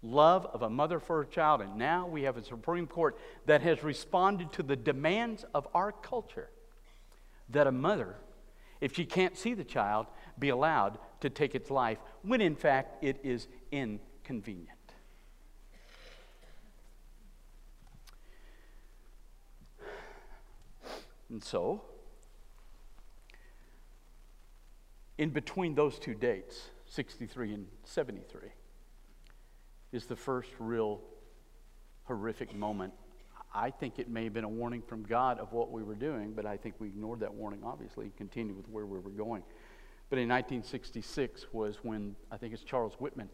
love 0.02 0.46
of 0.46 0.62
a 0.62 0.70
mother 0.70 1.00
for 1.00 1.18
her 1.18 1.26
child. 1.26 1.62
And 1.62 1.76
now 1.76 2.08
we 2.08 2.24
have 2.24 2.38
a 2.38 2.44
Supreme 2.44 2.88
Court 2.88 3.18
that 3.46 3.62
has 3.62 3.84
responded 3.84 4.52
to 4.54 4.64
the 4.64 4.76
demands 4.76 5.46
of 5.54 5.68
our 5.74 5.92
culture 5.92 6.50
that 7.50 7.68
a 7.68 7.72
mother 7.72 8.16
if 8.82 8.96
she 8.96 9.06
can't 9.06 9.38
see 9.38 9.54
the 9.54 9.64
child, 9.64 10.08
be 10.38 10.50
allowed 10.50 11.00
to 11.22 11.30
take 11.30 11.56
its 11.56 11.72
life 11.72 11.98
when 12.22 12.42
in 12.42 12.56
fact 12.56 13.04
it 13.04 13.20
is 13.24 13.48
inconvenient. 13.72 14.77
And 21.30 21.44
so, 21.44 21.84
in 25.18 25.30
between 25.30 25.76
those 25.76 26.00
two 26.00 26.14
dates, 26.14 26.70
63 26.86 27.54
and 27.54 27.68
73, 27.84 28.50
is 29.92 30.06
the 30.06 30.16
first 30.16 30.52
real 30.60 31.02
horrific 32.06 32.56
moment 32.56 32.94
I 33.54 33.72
think 33.72 33.98
it 33.98 34.08
may 34.08 34.26
have 34.26 34.34
been 34.34 34.44
a 34.44 34.50
warning 34.50 34.84
from 34.84 35.04
God 35.04 35.40
of 35.40 35.52
what 35.52 35.72
we 35.72 35.82
were 35.82 35.96
doing, 35.96 36.34
but 36.34 36.46
I 36.46 36.58
think 36.58 36.76
we 36.80 36.88
ignored 36.88 37.22
that 37.22 37.34
warning, 37.34 37.62
obviously, 37.64 38.06
and 38.06 38.16
continued 38.16 38.56
with 38.56 38.70
where 38.70 38.86
we 38.86 39.00
were 39.00 39.10
going. 39.10 39.42
But 40.10 40.20
in 40.20 40.30
1966 40.30 41.48
was 41.52 41.78
when 41.82 42.16
I 42.32 42.38
think 42.38 42.54
it's 42.54 42.64
Charles 42.64 42.94
Whitman 43.00 43.30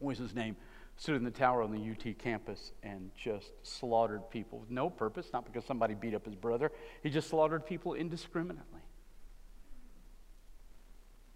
was 0.00 0.18
his 0.18 0.34
name, 0.34 0.56
stood 0.96 1.16
in 1.16 1.24
the 1.24 1.30
tower 1.30 1.62
on 1.62 1.72
the 1.72 1.90
UT 1.90 2.18
campus 2.18 2.72
and 2.82 3.10
just 3.16 3.52
slaughtered 3.62 4.30
people 4.30 4.60
with 4.60 4.70
no 4.70 4.88
purpose, 4.88 5.28
not 5.32 5.44
because 5.44 5.64
somebody 5.64 5.94
beat 5.94 6.14
up 6.14 6.24
his 6.24 6.34
brother. 6.34 6.70
He 7.02 7.10
just 7.10 7.28
slaughtered 7.28 7.66
people 7.66 7.94
indiscriminately. 7.94 8.80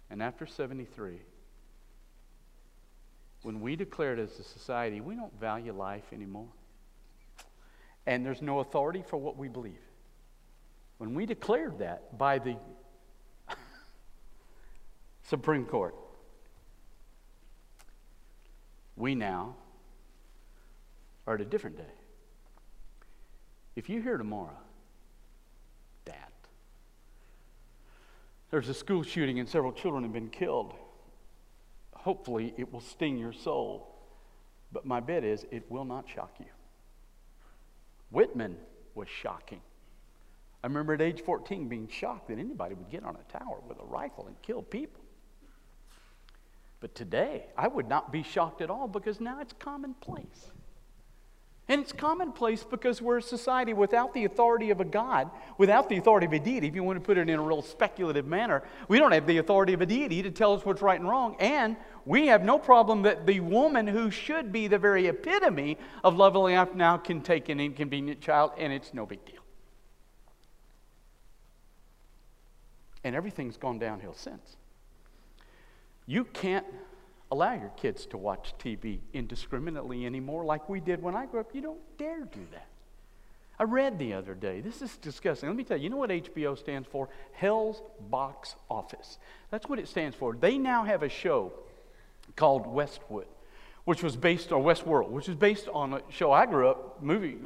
And 0.09 0.23
after 0.23 0.47
73, 0.47 1.21
when 3.43 3.61
we 3.61 3.75
declared 3.75 4.19
as 4.19 4.39
a 4.39 4.43
society 4.43 5.01
we 5.01 5.15
don't 5.15 5.37
value 5.39 5.73
life 5.73 6.05
anymore, 6.11 6.49
and 8.05 8.25
there's 8.25 8.41
no 8.41 8.59
authority 8.59 9.03
for 9.05 9.17
what 9.17 9.37
we 9.37 9.47
believe. 9.47 9.81
When 10.97 11.13
we 11.13 11.25
declared 11.25 11.79
that 11.79 12.17
by 12.17 12.39
the 12.39 12.57
Supreme 15.23 15.65
Court, 15.65 15.95
we 18.99 19.15
now 19.15 19.55
are 21.25 21.35
at 21.35 21.41
a 21.41 21.45
different 21.45 21.77
day. 21.77 21.93
If 23.75 23.89
you 23.89 24.01
hear 24.01 24.17
tomorrow 24.17 24.57
that 26.05 26.33
there's 28.51 28.67
a 28.67 28.73
school 28.73 29.03
shooting 29.03 29.39
and 29.39 29.47
several 29.47 29.71
children 29.71 30.03
have 30.03 30.11
been 30.11 30.29
killed, 30.29 30.73
hopefully 31.95 32.53
it 32.57 32.71
will 32.71 32.81
sting 32.81 33.17
your 33.17 33.33
soul. 33.33 33.95
But 34.71 34.85
my 34.85 34.99
bet 34.99 35.23
is 35.23 35.45
it 35.49 35.71
will 35.71 35.85
not 35.85 36.05
shock 36.13 36.35
you. 36.39 36.45
Whitman 38.11 38.57
was 38.95 39.07
shocking. 39.07 39.61
I 40.61 40.67
remember 40.67 40.93
at 40.93 41.01
age 41.01 41.21
14 41.21 41.69
being 41.69 41.87
shocked 41.87 42.27
that 42.27 42.37
anybody 42.37 42.75
would 42.75 42.89
get 42.89 43.05
on 43.05 43.15
a 43.15 43.31
tower 43.31 43.59
with 43.67 43.79
a 43.79 43.85
rifle 43.85 44.27
and 44.27 44.35
kill 44.41 44.61
people. 44.61 45.01
But 46.79 46.95
today, 46.95 47.47
I 47.57 47.67
would 47.67 47.89
not 47.89 48.11
be 48.11 48.23
shocked 48.23 48.61
at 48.61 48.69
all 48.69 48.87
because 48.87 49.19
now 49.19 49.41
it's 49.41 49.53
commonplace. 49.53 50.51
And 51.69 51.81
it's 51.81 51.91
commonplace 51.91 52.63
because 52.63 52.99
we're 52.99 53.19
a 53.19 53.21
society 53.21 53.73
without 53.73 54.11
the 54.15 54.25
authority 54.25 54.71
of 54.71 54.81
a 54.81 54.85
God, 54.85 55.29
without 55.59 55.87
the 55.87 55.97
authority 55.97 56.25
of 56.25 56.33
a 56.33 56.39
deity, 56.39 56.67
if 56.67 56.73
you 56.73 56.83
want 56.83 56.97
to 56.97 57.05
put 57.05 57.19
it 57.19 57.29
in 57.29 57.37
a 57.37 57.41
real 57.41 57.61
speculative 57.61 58.25
manner. 58.25 58.63
We 58.87 58.97
don't 58.97 59.11
have 59.11 59.27
the 59.27 59.37
authority 59.37 59.73
of 59.73 59.81
a 59.81 59.85
deity 59.85 60.23
to 60.23 60.31
tell 60.31 60.53
us 60.53 60.65
what's 60.65 60.81
right 60.81 60.99
and 60.99 61.07
wrong. 61.07 61.35
And 61.39 61.75
we 62.05 62.25
have 62.27 62.43
no 62.43 62.57
problem 62.57 63.03
that 63.03 63.27
the 63.27 63.39
woman 63.41 63.85
who 63.85 64.09
should 64.09 64.51
be 64.51 64.67
the 64.67 64.79
very 64.79 65.05
epitome 65.05 65.77
of 66.03 66.17
lovely 66.17 66.55
life 66.55 66.73
now 66.73 66.97
can 66.97 67.21
take 67.21 67.49
an 67.49 67.59
inconvenient 67.59 68.19
child, 68.19 68.53
and 68.57 68.73
it's 68.73 68.91
no 68.91 69.05
big 69.05 69.23
deal. 69.25 69.43
And 73.03 73.15
everything's 73.15 73.57
gone 73.57 73.77
downhill 73.77 74.15
since. 74.15 74.57
You 76.09 76.23
can't 76.23 76.65
allow 77.29 77.53
your 77.53 77.69
kids 77.77 78.07
to 78.07 78.17
watch 78.17 78.55
TV 78.57 78.97
indiscriminately 79.13 80.07
anymore 80.07 80.43
like 80.43 80.67
we 80.67 80.79
did 80.79 81.03
when 81.03 81.15
I 81.15 81.27
grew 81.27 81.39
up. 81.39 81.53
You 81.53 81.61
don't 81.61 81.97
dare 81.99 82.21
do 82.21 82.39
that. 82.51 82.65
I 83.59 83.65
read 83.65 83.99
the 83.99 84.13
other 84.13 84.33
day. 84.33 84.59
This 84.59 84.81
is 84.81 84.97
disgusting. 84.97 85.47
Let 85.47 85.55
me 85.55 85.63
tell 85.63 85.77
you, 85.77 85.83
you 85.83 85.89
know 85.91 85.97
what 85.97 86.09
HBO 86.09 86.57
stands 86.57 86.87
for? 86.87 87.09
Hell's 87.33 87.83
Box 88.09 88.55
Office. 88.71 89.19
That's 89.51 89.69
what 89.69 89.77
it 89.77 89.87
stands 89.87 90.15
for. 90.15 90.33
They 90.33 90.57
now 90.57 90.83
have 90.83 91.03
a 91.03 91.09
show 91.09 91.53
called 92.35 92.65
Westwood, 92.65 93.27
which 93.85 94.01
was 94.01 94.15
based 94.15 94.51
on 94.51 94.63
Westworld, 94.63 95.11
which 95.11 95.29
is 95.29 95.35
based 95.35 95.67
on 95.67 95.93
a 95.93 96.01
show 96.09 96.31
I 96.31 96.47
grew 96.47 96.69
up 96.69 97.03
movie 97.03 97.37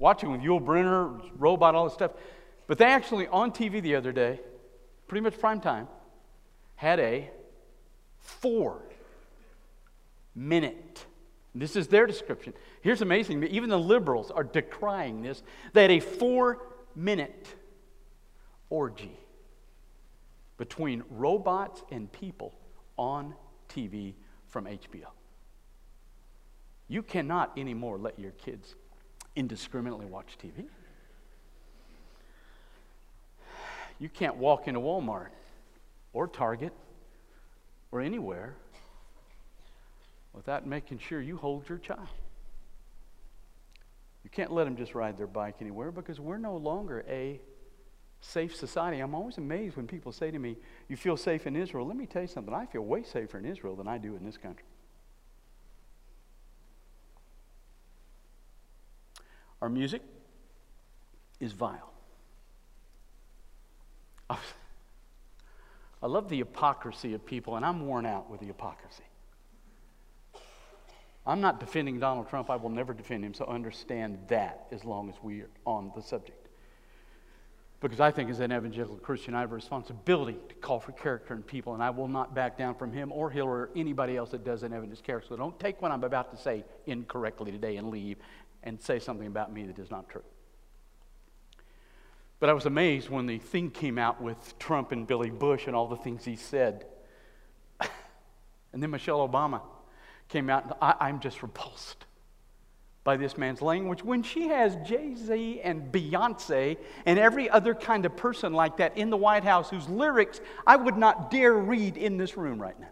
watching 0.00 0.32
with 0.32 0.40
Yul 0.40 0.60
Brynner, 0.60 1.30
Robot, 1.38 1.76
all 1.76 1.84
this 1.84 1.94
stuff. 1.94 2.10
But 2.66 2.78
they 2.78 2.86
actually 2.86 3.28
on 3.28 3.52
TV 3.52 3.80
the 3.80 3.94
other 3.94 4.10
day, 4.10 4.40
pretty 5.06 5.22
much 5.22 5.38
prime 5.38 5.60
time, 5.60 5.86
had 6.74 6.98
a 6.98 7.30
four 8.24 8.82
minute. 10.34 11.06
This 11.54 11.76
is 11.76 11.86
their 11.86 12.06
description. 12.06 12.52
Here's 12.80 13.00
amazing. 13.00 13.44
Even 13.44 13.70
the 13.70 13.78
liberals 13.78 14.30
are 14.32 14.42
decrying 14.42 15.22
this. 15.22 15.42
They 15.72 15.82
had 15.82 15.92
a 15.92 16.00
four 16.00 16.62
minute 16.96 17.54
orgy 18.70 19.16
between 20.56 21.04
robots 21.10 21.82
and 21.92 22.10
people 22.10 22.54
on 22.96 23.34
TV 23.68 24.14
from 24.48 24.64
HBO. 24.64 25.06
You 26.88 27.02
cannot 27.02 27.56
anymore 27.56 27.98
let 27.98 28.18
your 28.18 28.32
kids 28.32 28.74
indiscriminately 29.36 30.06
watch 30.06 30.36
TV. 30.42 30.66
You 33.98 34.08
can't 34.08 34.36
walk 34.36 34.66
into 34.68 34.80
Walmart 34.80 35.28
or 36.12 36.26
Target 36.26 36.72
or 37.94 38.00
anywhere 38.00 38.56
without 40.32 40.66
making 40.66 40.98
sure 40.98 41.22
you 41.22 41.36
hold 41.36 41.68
your 41.68 41.78
child. 41.78 42.08
You 44.24 44.30
can't 44.30 44.52
let 44.52 44.64
them 44.64 44.76
just 44.76 44.96
ride 44.96 45.16
their 45.16 45.28
bike 45.28 45.56
anywhere 45.60 45.92
because 45.92 46.18
we're 46.18 46.38
no 46.38 46.56
longer 46.56 47.04
a 47.08 47.40
safe 48.20 48.56
society. 48.56 48.98
I'm 48.98 49.14
always 49.14 49.38
amazed 49.38 49.76
when 49.76 49.86
people 49.86 50.10
say 50.10 50.32
to 50.32 50.38
me, 50.38 50.56
You 50.88 50.96
feel 50.96 51.16
safe 51.16 51.46
in 51.46 51.54
Israel. 51.54 51.86
Let 51.86 51.96
me 51.96 52.06
tell 52.06 52.22
you 52.22 52.28
something. 52.28 52.52
I 52.52 52.66
feel 52.66 52.82
way 52.82 53.04
safer 53.04 53.38
in 53.38 53.44
Israel 53.44 53.76
than 53.76 53.86
I 53.86 53.98
do 53.98 54.16
in 54.16 54.24
this 54.24 54.36
country. 54.36 54.64
Our 59.62 59.68
music 59.68 60.02
is 61.38 61.52
vile. 61.52 61.92
I 66.04 66.06
love 66.06 66.28
the 66.28 66.36
hypocrisy 66.36 67.14
of 67.14 67.24
people, 67.24 67.56
and 67.56 67.64
I'm 67.64 67.86
worn 67.86 68.04
out 68.04 68.28
with 68.28 68.40
the 68.40 68.46
hypocrisy. 68.46 69.04
I'm 71.26 71.40
not 71.40 71.60
defending 71.60 71.98
Donald 71.98 72.28
Trump. 72.28 72.50
I 72.50 72.56
will 72.56 72.68
never 72.68 72.92
defend 72.92 73.24
him, 73.24 73.32
so 73.32 73.46
understand 73.46 74.18
that 74.28 74.66
as 74.70 74.84
long 74.84 75.08
as 75.08 75.14
we 75.22 75.40
are 75.40 75.48
on 75.64 75.92
the 75.96 76.02
subject. 76.02 76.48
Because 77.80 78.00
I 78.00 78.10
think 78.10 78.28
as 78.28 78.40
an 78.40 78.52
evangelical 78.52 78.98
Christian, 78.98 79.34
I 79.34 79.40
have 79.40 79.52
a 79.52 79.54
responsibility 79.54 80.36
to 80.50 80.54
call 80.56 80.78
for 80.78 80.92
character 80.92 81.32
in 81.32 81.42
people, 81.42 81.72
and 81.72 81.82
I 81.82 81.88
will 81.88 82.08
not 82.08 82.34
back 82.34 82.58
down 82.58 82.74
from 82.74 82.92
him 82.92 83.10
or 83.10 83.30
Hillary 83.30 83.62
or 83.62 83.70
anybody 83.74 84.18
else 84.18 84.32
that 84.32 84.44
does 84.44 84.62
an 84.62 84.72
evangelical 84.72 85.06
character. 85.06 85.28
So 85.30 85.36
don't 85.36 85.58
take 85.58 85.80
what 85.80 85.90
I'm 85.90 86.04
about 86.04 86.30
to 86.32 86.36
say 86.36 86.66
incorrectly 86.84 87.50
today 87.50 87.78
and 87.78 87.88
leave 87.88 88.18
and 88.62 88.78
say 88.78 88.98
something 88.98 89.26
about 89.26 89.54
me 89.54 89.64
that 89.64 89.78
is 89.78 89.90
not 89.90 90.10
true. 90.10 90.22
But 92.44 92.50
I 92.50 92.52
was 92.52 92.66
amazed 92.66 93.08
when 93.08 93.24
the 93.24 93.38
thing 93.38 93.70
came 93.70 93.96
out 93.96 94.20
with 94.20 94.58
Trump 94.58 94.92
and 94.92 95.06
Billy 95.06 95.30
Bush 95.30 95.66
and 95.66 95.74
all 95.74 95.88
the 95.88 95.96
things 95.96 96.26
he 96.26 96.36
said. 96.36 96.84
and 97.80 98.82
then 98.82 98.90
Michelle 98.90 99.26
Obama 99.26 99.62
came 100.28 100.50
out, 100.50 100.64
and 100.64 100.74
I, 100.78 101.08
am 101.08 101.20
just 101.20 101.42
repulsed 101.42 102.04
by 103.02 103.16
this 103.16 103.38
man's 103.38 103.62
language 103.62 104.04
when 104.04 104.22
she 104.22 104.48
has 104.48 104.76
Jay 104.86 105.14
Z 105.14 105.62
and 105.62 105.90
Beyonce 105.90 106.76
and 107.06 107.18
every 107.18 107.48
other 107.48 107.74
kind 107.74 108.04
of 108.04 108.14
person 108.14 108.52
like 108.52 108.76
that 108.76 108.98
in 108.98 109.08
the 109.08 109.16
White 109.16 109.44
House 109.44 109.70
whose 109.70 109.88
lyrics 109.88 110.42
I 110.66 110.76
would 110.76 110.98
not 110.98 111.30
dare 111.30 111.54
read 111.54 111.96
in 111.96 112.18
this 112.18 112.36
room 112.36 112.60
right 112.60 112.78
now. 112.78 112.90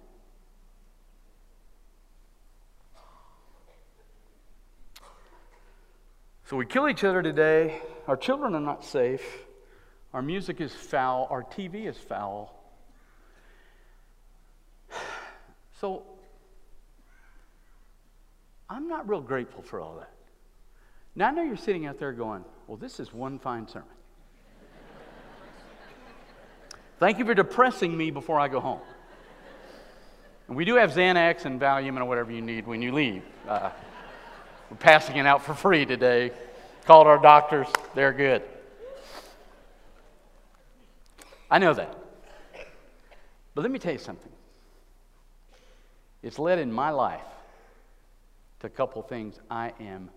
So 6.46 6.56
we 6.56 6.64
kill 6.64 6.88
each 6.88 7.04
other 7.04 7.22
today. 7.22 7.82
Our 8.08 8.16
children 8.16 8.54
are 8.54 8.60
not 8.60 8.84
safe. 8.84 9.22
Our 10.12 10.22
music 10.22 10.60
is 10.60 10.72
foul. 10.72 11.28
Our 11.30 11.42
TV 11.42 11.86
is 11.86 11.96
foul. 11.96 12.58
So 15.80 16.04
I'm 18.70 18.86
not 18.86 19.08
real 19.08 19.20
grateful 19.20 19.62
for 19.62 19.80
all 19.80 19.96
that. 19.96 20.12
Now 21.16 21.28
I 21.28 21.30
know 21.32 21.42
you're 21.42 21.56
sitting 21.56 21.86
out 21.86 21.98
there 21.98 22.12
going, 22.12 22.44
well, 22.68 22.76
this 22.76 23.00
is 23.00 23.12
one 23.12 23.40
fine 23.40 23.66
sermon. 23.66 23.88
Thank 27.00 27.18
you 27.18 27.24
for 27.24 27.34
depressing 27.34 27.96
me 27.96 28.12
before 28.12 28.38
I 28.38 28.46
go 28.46 28.60
home. 28.60 28.80
And 30.46 30.56
we 30.56 30.64
do 30.64 30.76
have 30.76 30.92
Xanax 30.92 31.46
and 31.46 31.60
Valium 31.60 31.96
and 31.96 32.06
whatever 32.06 32.30
you 32.30 32.42
need 32.42 32.64
when 32.64 32.80
you 32.80 32.92
leave. 32.92 33.24
Uh, 33.48 33.70
we're 34.70 34.76
passing 34.76 35.16
it 35.16 35.26
out 35.26 35.44
for 35.44 35.54
free 35.54 35.84
today. 35.84 36.30
Called 36.84 37.06
our 37.06 37.18
doctors, 37.18 37.68
they're 37.94 38.12
good. 38.12 38.42
I 41.50 41.58
know 41.58 41.74
that. 41.74 41.96
But 43.54 43.62
let 43.62 43.70
me 43.70 43.78
tell 43.78 43.92
you 43.92 43.98
something. 43.98 44.32
It's 46.22 46.38
led 46.38 46.58
in 46.58 46.72
my 46.72 46.90
life 46.90 47.20
to 48.60 48.66
a 48.66 48.70
couple 48.70 49.02
things 49.02 49.38
I 49.50 49.72
am 49.80 50.10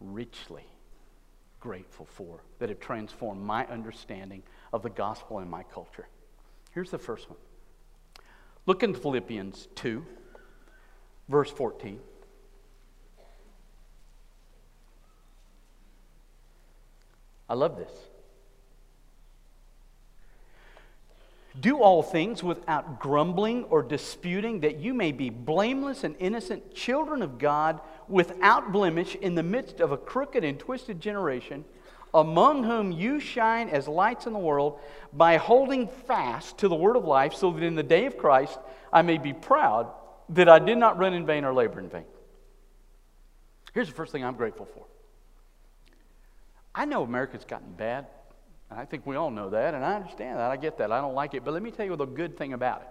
richly 0.00 0.64
grateful 1.60 2.06
for 2.06 2.40
that 2.58 2.68
have 2.68 2.78
transformed 2.78 3.42
my 3.42 3.66
understanding 3.66 4.42
of 4.72 4.82
the 4.82 4.90
gospel 4.90 5.40
in 5.40 5.50
my 5.50 5.64
culture. 5.64 6.06
Here's 6.72 6.90
the 6.90 6.98
first 6.98 7.28
one. 7.28 7.38
Look 8.66 8.82
in 8.82 8.94
Philippians 8.94 9.68
2, 9.74 10.04
verse 11.28 11.50
14. 11.50 12.00
I 17.48 17.54
love 17.54 17.76
this. 17.76 17.92
Do 21.58 21.78
all 21.78 22.02
things 22.02 22.42
without 22.42 23.00
grumbling 23.00 23.64
or 23.64 23.82
disputing, 23.82 24.60
that 24.60 24.78
you 24.78 24.92
may 24.92 25.12
be 25.12 25.30
blameless 25.30 26.04
and 26.04 26.14
innocent 26.18 26.74
children 26.74 27.22
of 27.22 27.38
God, 27.38 27.80
without 28.08 28.72
blemish, 28.72 29.14
in 29.14 29.34
the 29.34 29.42
midst 29.42 29.80
of 29.80 29.90
a 29.90 29.96
crooked 29.96 30.44
and 30.44 30.58
twisted 30.58 31.00
generation, 31.00 31.64
among 32.12 32.64
whom 32.64 32.92
you 32.92 33.20
shine 33.20 33.70
as 33.70 33.88
lights 33.88 34.26
in 34.26 34.34
the 34.34 34.38
world, 34.38 34.78
by 35.12 35.38
holding 35.38 35.88
fast 35.88 36.58
to 36.58 36.68
the 36.68 36.74
word 36.74 36.96
of 36.96 37.04
life, 37.04 37.32
so 37.32 37.50
that 37.50 37.62
in 37.62 37.74
the 37.74 37.82
day 37.82 38.04
of 38.04 38.18
Christ 38.18 38.58
I 38.92 39.00
may 39.02 39.16
be 39.16 39.32
proud 39.32 39.90
that 40.30 40.48
I 40.48 40.58
did 40.58 40.76
not 40.76 40.98
run 40.98 41.14
in 41.14 41.24
vain 41.24 41.44
or 41.44 41.54
labor 41.54 41.80
in 41.80 41.88
vain. 41.88 42.04
Here's 43.72 43.88
the 43.88 43.94
first 43.94 44.12
thing 44.12 44.24
I'm 44.24 44.36
grateful 44.36 44.66
for 44.66 44.84
I 46.76 46.84
know 46.84 47.02
America's 47.02 47.44
gotten 47.44 47.72
bad. 47.72 48.06
And 48.70 48.78
I 48.78 48.84
think 48.84 49.06
we 49.06 49.16
all 49.16 49.30
know 49.30 49.50
that, 49.50 49.74
and 49.74 49.84
I 49.84 49.94
understand 49.94 50.38
that. 50.38 50.50
I 50.50 50.56
get 50.56 50.78
that. 50.78 50.92
I 50.92 51.00
don't 51.00 51.14
like 51.14 51.34
it. 51.34 51.44
But 51.44 51.54
let 51.54 51.62
me 51.62 51.70
tell 51.70 51.86
you 51.86 51.96
the 51.96 52.04
good 52.04 52.36
thing 52.36 52.52
about 52.52 52.82
it. 52.82 52.88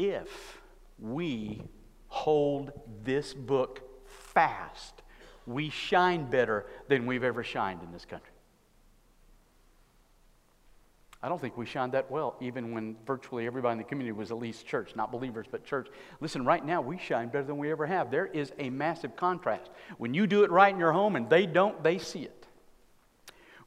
If 0.00 0.58
we 0.98 1.62
hold 2.08 2.72
this 3.02 3.34
book 3.34 3.82
fast, 4.06 5.02
we 5.46 5.68
shine 5.68 6.30
better 6.30 6.66
than 6.88 7.06
we've 7.06 7.24
ever 7.24 7.42
shined 7.42 7.82
in 7.82 7.92
this 7.92 8.04
country. 8.04 8.31
I 11.22 11.28
don't 11.28 11.40
think 11.40 11.56
we 11.56 11.66
shined 11.66 11.92
that 11.92 12.10
well, 12.10 12.36
even 12.40 12.72
when 12.72 12.96
virtually 13.06 13.46
everybody 13.46 13.72
in 13.72 13.78
the 13.78 13.84
community 13.84 14.12
was 14.12 14.32
at 14.32 14.38
least 14.38 14.66
church, 14.66 14.96
not 14.96 15.12
believers, 15.12 15.46
but 15.48 15.64
church. 15.64 15.88
Listen, 16.20 16.44
right 16.44 16.64
now 16.64 16.80
we 16.80 16.98
shine 16.98 17.28
better 17.28 17.44
than 17.44 17.58
we 17.58 17.70
ever 17.70 17.86
have. 17.86 18.10
There 18.10 18.26
is 18.26 18.52
a 18.58 18.70
massive 18.70 19.14
contrast. 19.14 19.70
When 19.98 20.14
you 20.14 20.26
do 20.26 20.42
it 20.42 20.50
right 20.50 20.72
in 20.72 20.80
your 20.80 20.92
home 20.92 21.14
and 21.14 21.30
they 21.30 21.46
don't, 21.46 21.82
they 21.84 21.98
see 21.98 22.22
it. 22.22 22.41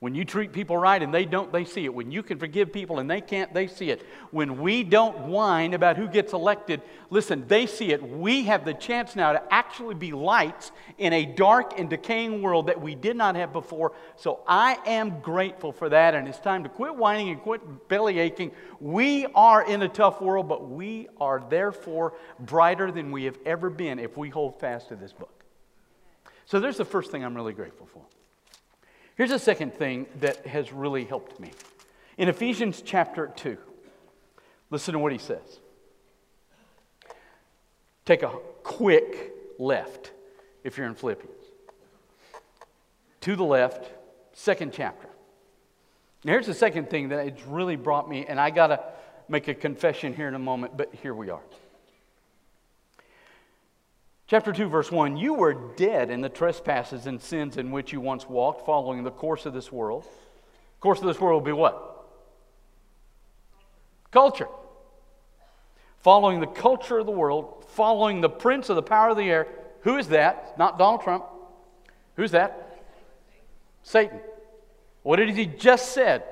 When 0.05 0.13
you 0.13 0.23
treat 0.23 0.53
people 0.53 0.77
right 0.77 1.01
and 1.01 1.11
they 1.11 1.25
don't, 1.25 1.51
they 1.51 1.65
see 1.65 1.83
it. 1.83 1.91
When 1.91 2.11
you 2.11 2.21
can 2.21 2.37
forgive 2.37 2.71
people 2.71 2.99
and 2.99 3.09
they 3.09 3.21
can't, 3.21 3.51
they 3.55 3.65
see 3.65 3.89
it. 3.89 4.05
When 4.29 4.61
we 4.61 4.83
don't 4.83 5.17
whine 5.21 5.73
about 5.73 5.97
who 5.97 6.07
gets 6.07 6.31
elected, 6.31 6.83
listen, 7.09 7.47
they 7.47 7.65
see 7.65 7.91
it. 7.91 8.07
We 8.07 8.43
have 8.43 8.65
the 8.65 8.75
chance 8.75 9.15
now 9.15 9.31
to 9.31 9.41
actually 9.51 9.95
be 9.95 10.11
lights 10.11 10.71
in 10.99 11.11
a 11.11 11.25
dark 11.25 11.79
and 11.79 11.89
decaying 11.89 12.43
world 12.43 12.67
that 12.67 12.79
we 12.79 12.93
did 12.93 13.15
not 13.15 13.35
have 13.35 13.51
before. 13.51 13.93
So 14.15 14.41
I 14.47 14.77
am 14.85 15.21
grateful 15.21 15.71
for 15.71 15.89
that, 15.89 16.13
and 16.13 16.27
it's 16.27 16.37
time 16.37 16.61
to 16.61 16.69
quit 16.69 16.95
whining 16.95 17.29
and 17.29 17.41
quit 17.41 17.87
belly 17.87 18.19
aching. 18.19 18.51
We 18.79 19.25
are 19.33 19.65
in 19.65 19.81
a 19.81 19.89
tough 19.89 20.21
world, 20.21 20.47
but 20.47 20.69
we 20.69 21.07
are 21.19 21.43
therefore 21.49 22.13
brighter 22.39 22.91
than 22.91 23.11
we 23.11 23.23
have 23.23 23.39
ever 23.43 23.71
been 23.71 23.97
if 23.97 24.17
we 24.17 24.29
hold 24.29 24.59
fast 24.59 24.89
to 24.89 24.95
this 24.95 25.13
book. 25.13 25.43
So 26.45 26.59
there's 26.59 26.77
the 26.77 26.85
first 26.85 27.09
thing 27.09 27.25
I'm 27.25 27.33
really 27.33 27.53
grateful 27.53 27.87
for. 27.87 28.03
Here's 29.15 29.32
a 29.32 29.39
second 29.39 29.73
thing 29.73 30.08
that 30.19 30.45
has 30.45 30.73
really 30.73 31.06
helped 31.06 31.39
me. 31.39 31.51
In 32.17 32.28
Ephesians 32.28 32.82
chapter 32.86 33.32
2, 33.36 33.58
listen 34.69 34.93
to 34.93 34.99
what 34.99 35.12
he 35.12 35.17
says. 35.17 35.60
Take 38.06 38.23
a 38.23 38.32
quick 38.63 39.34
left 39.58 40.12
if 40.63 40.78
you're 40.78 40.88
in 40.88 40.95
Philippians. 40.95 41.32
To 43.21 43.36
the 43.36 43.43
left, 43.43 43.89
second 44.34 44.73
chapter. 44.73 45.08
Now, 46.23 46.34
here's 46.34 46.45
the 46.45 46.54
second 46.54 46.89
thing 46.89 47.10
that 47.10 47.25
it's 47.25 47.43
really 47.45 47.75
brought 47.75 48.10
me, 48.10 48.25
and 48.28 48.39
I 48.39 48.49
got 48.49 48.67
to 48.67 48.84
make 49.30 49.47
a 49.47 49.56
confession 49.56 50.13
here 50.13 50.28
in 50.28 50.36
a 50.36 50.39
moment, 50.39 50.75
but 50.75 50.93
here 51.01 51.13
we 51.13 51.30
are. 51.30 51.41
Chapter 54.27 54.51
2, 54.51 54.69
verse 54.69 54.91
1 54.91 55.17
You 55.17 55.33
were 55.35 55.53
dead 55.53 56.09
in 56.09 56.21
the 56.21 56.29
trespasses 56.29 57.05
and 57.05 57.21
sins 57.21 57.57
in 57.57 57.71
which 57.71 57.93
you 57.93 58.01
once 58.01 58.27
walked, 58.27 58.65
following 58.65 59.03
the 59.03 59.11
course 59.11 59.45
of 59.45 59.53
this 59.53 59.71
world. 59.71 60.03
The 60.03 60.81
course 60.81 60.99
of 60.99 61.05
this 61.05 61.19
world 61.19 61.43
will 61.43 61.45
be 61.45 61.51
what? 61.51 62.07
Culture. 64.11 64.47
Following 65.99 66.39
the 66.39 66.47
culture 66.47 66.99
of 66.99 67.05
the 67.05 67.11
world, 67.11 67.65
following 67.69 68.21
the 68.21 68.29
prince 68.29 68.69
of 68.69 68.75
the 68.75 68.83
power 68.83 69.09
of 69.09 69.17
the 69.17 69.29
air. 69.29 69.47
Who 69.81 69.97
is 69.97 70.07
that? 70.09 70.57
Not 70.57 70.79
Donald 70.79 71.01
Trump. 71.01 71.25
Who's 72.15 72.31
that? 72.31 72.79
Satan. 73.83 74.19
What 75.03 75.17
did 75.17 75.29
he 75.29 75.45
just 75.45 75.91
said? 75.91 76.23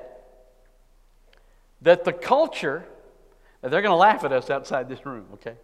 That 1.82 2.04
the 2.04 2.12
culture, 2.12 2.84
they're 3.60 3.70
going 3.70 3.84
to 3.84 3.94
laugh 3.94 4.24
at 4.24 4.32
us 4.32 4.50
outside 4.50 4.88
this 4.88 5.04
room, 5.06 5.26
okay? 5.34 5.54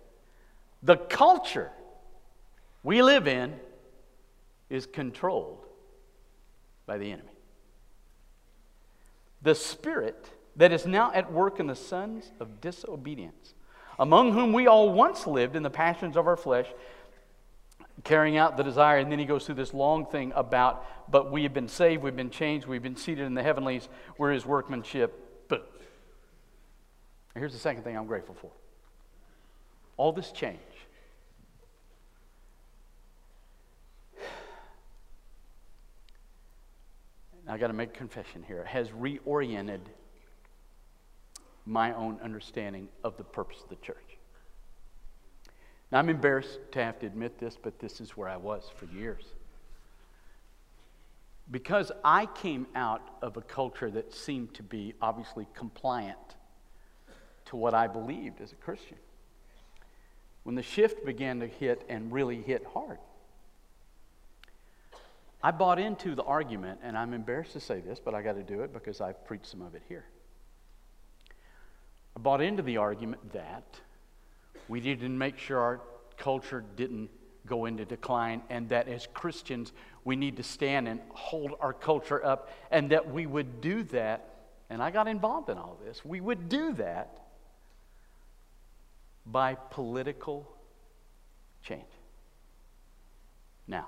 The 0.83 0.97
culture 0.97 1.73
we 2.83 3.03
live 3.03 3.29
in 3.29 3.55
is 4.69 4.87
controlled 4.87 5.67
by 6.87 6.99
the 6.99 7.11
enemy. 7.13 7.29
The 9.43 9.55
spirit 9.55 10.31
that 10.57 10.73
is 10.73 10.87
now 10.87 11.13
at 11.13 11.33
work 11.33 11.61
in 11.61 11.67
the 11.67 11.77
sons 11.77 12.31
of 12.41 12.61
disobedience, 12.61 13.55
among 13.99 14.33
whom 14.33 14.53
we 14.53 14.67
all 14.67 14.93
once 14.93 15.27
lived 15.27 15.57
in 15.57 15.63
the 15.63 15.71
passions 15.71 16.17
of 16.17 16.27
our 16.27 16.37
flesh, 16.37 16.67
carrying 18.05 18.37
out 18.37 18.57
the 18.57 18.63
desire. 18.63 18.99
And 18.99 19.11
then 19.11 19.19
he 19.19 19.25
goes 19.25 19.47
through 19.47 19.57
this 19.57 19.75
long 19.75 20.07
thing 20.07 20.33
about, 20.35 20.87
but 21.11 21.31
we 21.31 21.43
have 21.43 21.55
been 21.55 21.69
saved, 21.69 22.03
we've 22.03 22.17
been 22.17 22.31
changed, 22.31 22.67
we've 22.67 22.83
been 22.83 22.97
seated 22.97 23.27
in 23.27 23.35
the 23.35 23.43
heavenlies, 23.43 23.89
we're 24.19 24.33
his 24.33 24.47
workmanship. 24.47 25.49
Boom. 25.49 25.63
Here's 27.35 27.53
the 27.53 27.59
second 27.59 27.83
thing 27.85 27.97
I'm 27.97 28.07
grateful 28.07 28.35
for 28.35 28.51
all 29.97 30.13
this 30.13 30.33
change. 30.33 30.59
I 37.51 37.59
got 37.59 37.67
to 37.67 37.73
make 37.73 37.93
confession 37.93 38.45
here, 38.47 38.65
has 38.65 38.91
reoriented 38.91 39.81
my 41.67 41.93
own 41.95 42.19
understanding 42.23 42.89
of 43.03 43.17
the 43.17 43.25
purpose 43.25 43.59
of 43.63 43.69
the 43.69 43.85
church. 43.85 44.19
Now, 45.91 45.99
I'm 45.99 46.09
embarrassed 46.09 46.61
to 46.73 46.85
have 46.85 47.01
to 47.01 47.07
admit 47.07 47.39
this, 47.39 47.57
but 47.61 47.81
this 47.81 48.01
is 48.01 48.17
where 48.17 48.29
I 48.29 48.37
was 48.37 48.71
for 48.77 48.87
years. 48.87 49.25
Because 51.51 51.91
I 52.05 52.27
came 52.27 52.69
out 52.77 53.19
of 53.23 53.37
a 53.37 53.43
culture 53.43 53.91
that 53.91 54.15
seemed 54.15 54.55
to 54.55 54.63
be 54.63 54.95
obviously 55.03 55.49
compliant 55.53 56.37
to 57.47 57.57
what 57.57 57.75
I 57.75 57.89
believed 57.89 58.41
as 58.41 58.53
a 58.53 58.57
Christian. 58.57 58.99
When 60.45 60.55
the 60.55 60.63
shift 60.63 61.05
began 61.05 61.41
to 61.41 61.49
hit 61.49 61.85
and 61.89 62.13
really 62.13 62.41
hit 62.41 62.65
hard, 62.73 62.99
I 65.43 65.51
bought 65.51 65.79
into 65.79 66.15
the 66.15 66.23
argument, 66.23 66.81
and 66.83 66.99
I'm 66.99 67.15
embarrassed 67.15 67.53
to 67.53 67.61
say 67.61 67.81
this, 67.81 67.99
but 67.99 68.15
I 68.15 68.23
got 68.23 68.35
to 68.35 68.43
do 68.43 68.61
it 68.61 68.73
because 68.73 69.01
I've 69.01 69.25
preached 69.25 69.47
some 69.47 69.63
of 69.63 69.75
it 69.75 69.83
here. 69.89 70.05
I 72.17 72.21
bought 72.21 72.43
into 72.43 72.63
the 72.63 72.77
argument 72.77 73.33
that 73.33 73.81
we 74.69 74.81
needed 74.81 75.01
to 75.01 75.09
make 75.09 75.39
sure 75.39 75.59
our 75.59 75.81
culture 76.19 76.63
didn't 76.77 77.11
go 77.47 77.65
into 77.65 77.87
decline, 77.87 78.43
and 78.51 78.69
that 78.69 78.87
as 78.87 79.09
Christians, 79.15 79.73
we 80.05 80.15
need 80.15 80.37
to 80.37 80.43
stand 80.43 80.87
and 80.87 81.01
hold 81.09 81.53
our 81.61 81.73
culture 81.73 82.25
up, 82.25 82.51
and 82.71 82.91
that 82.91 83.11
we 83.11 83.25
would 83.25 83.63
do 83.63 83.83
that. 83.85 84.27
And 84.69 84.83
I 84.83 84.91
got 84.91 85.09
involved 85.09 85.49
in 85.49 85.57
all 85.57 85.79
this. 85.85 86.05
We 86.05 86.21
would 86.21 86.51
do 86.51 86.75
that 86.75 87.19
by 89.25 89.55
political 89.55 90.47
change. 91.63 91.83
Now, 93.67 93.87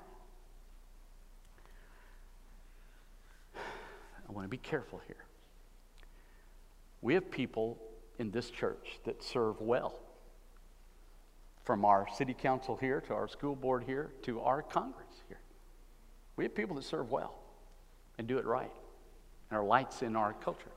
I 4.33 4.35
want 4.35 4.45
to 4.45 4.49
be 4.49 4.57
careful 4.57 4.99
here. 5.05 5.25
We 7.01 7.13
have 7.13 7.29
people 7.29 7.77
in 8.17 8.31
this 8.31 8.49
church 8.49 8.99
that 9.05 9.21
serve 9.21 9.61
well. 9.61 9.99
From 11.63 11.85
our 11.85 12.07
city 12.15 12.33
council 12.33 12.75
here 12.75 12.99
to 13.01 13.13
our 13.13 13.27
school 13.27 13.55
board 13.55 13.83
here 13.85 14.11
to 14.23 14.41
our 14.41 14.63
Congress 14.63 15.21
here. 15.27 15.39
We 16.35 16.45
have 16.45 16.55
people 16.55 16.75
that 16.77 16.83
serve 16.83 17.11
well 17.11 17.35
and 18.17 18.27
do 18.27 18.39
it 18.39 18.45
right 18.45 18.71
and 19.51 19.59
are 19.59 19.63
lights 19.63 20.01
in 20.01 20.15
our 20.15 20.33
culture. 20.33 20.71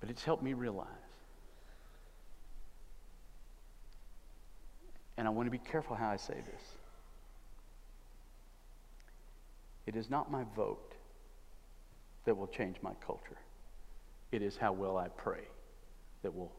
But 0.00 0.10
it's 0.10 0.24
helped 0.24 0.42
me 0.42 0.52
realize, 0.52 0.88
and 5.16 5.26
I 5.26 5.30
want 5.30 5.46
to 5.46 5.50
be 5.50 5.58
careful 5.58 5.96
how 5.96 6.08
I 6.08 6.16
say 6.16 6.34
this. 6.34 6.62
It 9.86 9.96
is 9.96 10.10
not 10.10 10.30
my 10.30 10.44
vote 10.54 10.94
that 12.24 12.36
will 12.36 12.48
change 12.48 12.76
my 12.82 12.92
culture. 13.06 13.38
It 14.32 14.42
is 14.42 14.56
how 14.56 14.72
well 14.72 14.96
I 14.98 15.08
pray 15.08 15.42
that 16.22 16.34
will 16.34 16.52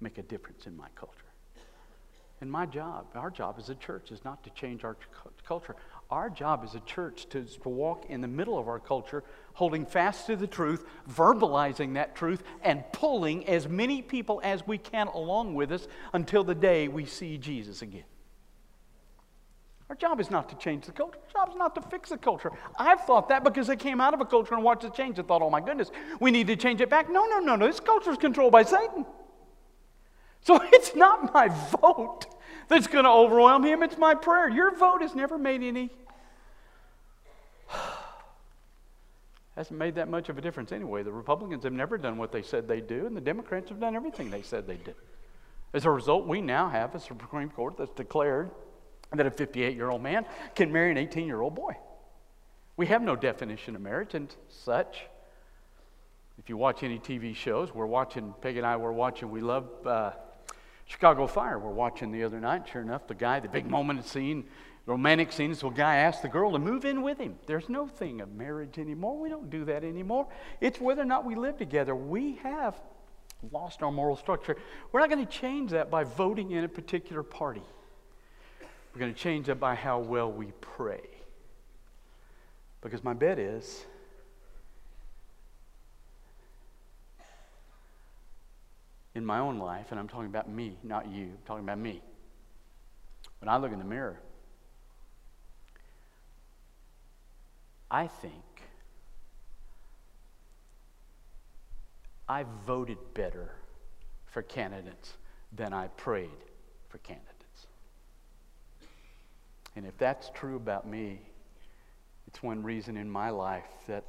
make 0.00 0.18
a 0.18 0.22
difference 0.22 0.66
in 0.66 0.76
my 0.76 0.88
culture. 0.94 1.16
And 2.40 2.50
my 2.50 2.64
job, 2.64 3.06
our 3.14 3.30
job 3.30 3.56
as 3.58 3.68
a 3.68 3.74
church, 3.74 4.10
is 4.12 4.24
not 4.24 4.42
to 4.44 4.50
change 4.50 4.84
our 4.84 4.96
culture. 5.46 5.76
Our 6.10 6.28
job 6.28 6.62
as 6.64 6.74
a 6.74 6.80
church 6.80 7.28
to, 7.30 7.44
to 7.44 7.68
walk 7.68 8.06
in 8.08 8.20
the 8.20 8.28
middle 8.28 8.58
of 8.58 8.66
our 8.66 8.80
culture, 8.80 9.22
holding 9.52 9.86
fast 9.86 10.26
to 10.26 10.34
the 10.34 10.46
truth, 10.46 10.84
verbalizing 11.08 11.94
that 11.94 12.16
truth, 12.16 12.42
and 12.62 12.82
pulling 12.92 13.46
as 13.46 13.68
many 13.68 14.02
people 14.02 14.40
as 14.42 14.66
we 14.66 14.76
can 14.76 15.06
along 15.06 15.54
with 15.54 15.70
us 15.70 15.86
until 16.12 16.42
the 16.42 16.54
day 16.54 16.88
we 16.88 17.04
see 17.04 17.38
Jesus 17.38 17.82
again. 17.82 18.04
Our 19.88 19.96
job 19.96 20.20
is 20.20 20.30
not 20.30 20.48
to 20.48 20.56
change 20.56 20.86
the 20.86 20.92
culture. 20.92 21.18
Our 21.34 21.46
job 21.46 21.52
is 21.52 21.58
not 21.58 21.74
to 21.74 21.82
fix 21.82 22.10
the 22.10 22.16
culture. 22.16 22.52
I've 22.78 23.00
thought 23.00 23.28
that 23.28 23.42
because 23.42 23.68
I 23.68 23.76
came 23.76 24.00
out 24.00 24.14
of 24.14 24.20
a 24.20 24.24
culture 24.24 24.54
and 24.54 24.62
watched 24.62 24.84
it 24.84 24.94
change 24.94 25.18
and 25.18 25.26
thought, 25.26 25.42
oh 25.42 25.50
my 25.50 25.60
goodness, 25.60 25.90
we 26.20 26.30
need 26.30 26.46
to 26.46 26.56
change 26.56 26.80
it 26.80 26.88
back. 26.88 27.10
No, 27.10 27.26
no, 27.26 27.40
no, 27.40 27.56
no. 27.56 27.66
This 27.66 27.80
culture 27.80 28.10
is 28.12 28.16
controlled 28.18 28.52
by 28.52 28.62
Satan. 28.62 29.04
So 30.42 30.60
it's 30.72 30.94
not 30.94 31.34
my 31.34 31.48
vote 31.48 32.26
that's 32.68 32.86
going 32.86 33.04
to 33.04 33.10
overwhelm 33.10 33.64
him, 33.64 33.82
it's 33.82 33.98
my 33.98 34.14
prayer. 34.14 34.48
Your 34.48 34.74
vote 34.76 35.02
has 35.02 35.14
never 35.14 35.36
made 35.38 35.62
any. 35.62 35.90
Hasn't 39.60 39.78
made 39.78 39.94
that 39.96 40.08
much 40.08 40.30
of 40.30 40.38
a 40.38 40.40
difference 40.40 40.72
anyway. 40.72 41.02
The 41.02 41.12
Republicans 41.12 41.64
have 41.64 41.74
never 41.74 41.98
done 41.98 42.16
what 42.16 42.32
they 42.32 42.40
said 42.40 42.66
they'd 42.66 42.86
do, 42.86 43.04
and 43.04 43.14
the 43.14 43.20
Democrats 43.20 43.68
have 43.68 43.78
done 43.78 43.94
everything 43.94 44.30
they 44.30 44.40
said 44.40 44.66
they'd 44.66 44.82
do. 44.84 44.94
As 45.74 45.84
a 45.84 45.90
result, 45.90 46.26
we 46.26 46.40
now 46.40 46.70
have 46.70 46.94
a 46.94 46.98
Supreme 46.98 47.50
Court 47.50 47.76
that's 47.76 47.92
declared 47.92 48.50
that 49.12 49.26
a 49.26 49.30
58 49.30 49.76
year 49.76 49.90
old 49.90 50.02
man 50.02 50.24
can 50.54 50.72
marry 50.72 50.90
an 50.90 50.96
18 50.96 51.26
year 51.26 51.42
old 51.42 51.54
boy. 51.54 51.74
We 52.78 52.86
have 52.86 53.02
no 53.02 53.16
definition 53.16 53.76
of 53.76 53.82
marriage 53.82 54.14
and 54.14 54.34
such. 54.48 55.02
If 56.38 56.48
you 56.48 56.56
watch 56.56 56.82
any 56.82 56.98
TV 56.98 57.36
shows, 57.36 57.74
we're 57.74 57.84
watching, 57.84 58.32
Peg 58.40 58.56
and 58.56 58.66
I 58.66 58.76
were 58.76 58.94
watching, 58.94 59.30
we 59.30 59.42
love 59.42 59.68
uh, 59.86 60.12
Chicago 60.86 61.26
Fire. 61.26 61.58
We're 61.58 61.70
watching 61.70 62.12
the 62.12 62.24
other 62.24 62.40
night. 62.40 62.66
Sure 62.72 62.80
enough, 62.80 63.06
the 63.06 63.14
guy, 63.14 63.40
the 63.40 63.48
big 63.48 63.68
moment 63.68 64.06
scene, 64.06 64.44
romantic 64.86 65.32
scene, 65.32 65.54
so 65.54 65.68
a 65.68 65.72
guy 65.72 65.96
asks 65.96 66.22
the 66.22 66.28
girl 66.28 66.52
to 66.52 66.58
move 66.58 66.84
in 66.84 67.02
with 67.02 67.18
him. 67.18 67.38
There's 67.46 67.68
no 67.68 67.86
thing 67.86 68.20
of 68.20 68.32
marriage 68.32 68.78
anymore. 68.78 69.18
We 69.18 69.28
don't 69.28 69.50
do 69.50 69.64
that 69.66 69.84
anymore. 69.84 70.26
It's 70.60 70.80
whether 70.80 71.02
or 71.02 71.06
not 71.06 71.24
we 71.24 71.34
live 71.34 71.58
together. 71.58 71.94
We 71.94 72.36
have 72.42 72.80
lost 73.52 73.82
our 73.82 73.92
moral 73.92 74.16
structure. 74.16 74.56
We're 74.92 75.00
not 75.00 75.10
going 75.10 75.24
to 75.24 75.30
change 75.30 75.70
that 75.70 75.90
by 75.90 76.04
voting 76.04 76.50
in 76.52 76.64
a 76.64 76.68
particular 76.68 77.22
party. 77.22 77.62
We're 78.94 79.00
going 79.00 79.14
to 79.14 79.18
change 79.18 79.46
that 79.46 79.60
by 79.60 79.74
how 79.74 80.00
well 80.00 80.30
we 80.30 80.52
pray. 80.60 81.02
Because 82.80 83.04
my 83.04 83.12
bet 83.12 83.38
is 83.38 83.84
in 89.14 89.24
my 89.24 89.38
own 89.38 89.58
life, 89.58 89.86
and 89.90 90.00
I'm 90.00 90.08
talking 90.08 90.26
about 90.26 90.48
me, 90.48 90.76
not 90.82 91.08
you, 91.08 91.24
I'm 91.24 91.38
talking 91.46 91.64
about 91.64 91.78
me. 91.78 92.02
When 93.40 93.48
I 93.48 93.56
look 93.58 93.72
in 93.72 93.78
the 93.78 93.84
mirror, 93.84 94.18
I 97.90 98.06
think 98.06 98.34
I 102.28 102.44
voted 102.64 102.98
better 103.14 103.50
for 104.26 104.42
candidates 104.42 105.14
than 105.52 105.72
I 105.72 105.88
prayed 105.88 106.30
for 106.88 106.98
candidates. 106.98 107.66
And 109.74 109.84
if 109.84 109.98
that's 109.98 110.30
true 110.34 110.56
about 110.56 110.86
me, 110.86 111.20
it's 112.28 112.42
one 112.42 112.62
reason 112.62 112.96
in 112.96 113.10
my 113.10 113.30
life 113.30 113.64
that 113.88 114.04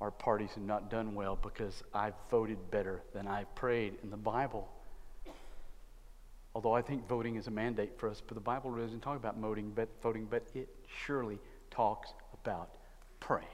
our 0.00 0.12
parties 0.12 0.50
have 0.54 0.62
not 0.62 0.90
done 0.90 1.14
well 1.14 1.36
because 1.42 1.82
I've 1.92 2.14
voted 2.30 2.70
better 2.70 3.02
than 3.12 3.26
I've 3.26 3.52
prayed. 3.56 3.94
In 4.04 4.10
the 4.10 4.16
Bible, 4.16 4.68
although 6.54 6.72
I 6.72 6.82
think 6.82 7.08
voting 7.08 7.34
is 7.34 7.48
a 7.48 7.50
mandate 7.50 7.98
for 7.98 8.08
us, 8.08 8.22
but 8.24 8.34
the 8.34 8.40
Bible 8.40 8.72
doesn't 8.72 9.00
talk 9.00 9.16
about 9.16 9.36
voting, 9.38 9.72
but 9.74 9.88
voting, 10.02 10.26
but 10.30 10.44
it 10.54 10.68
surely 11.04 11.38
talks 11.70 12.12
about 12.42 12.70
praying. 13.20 13.46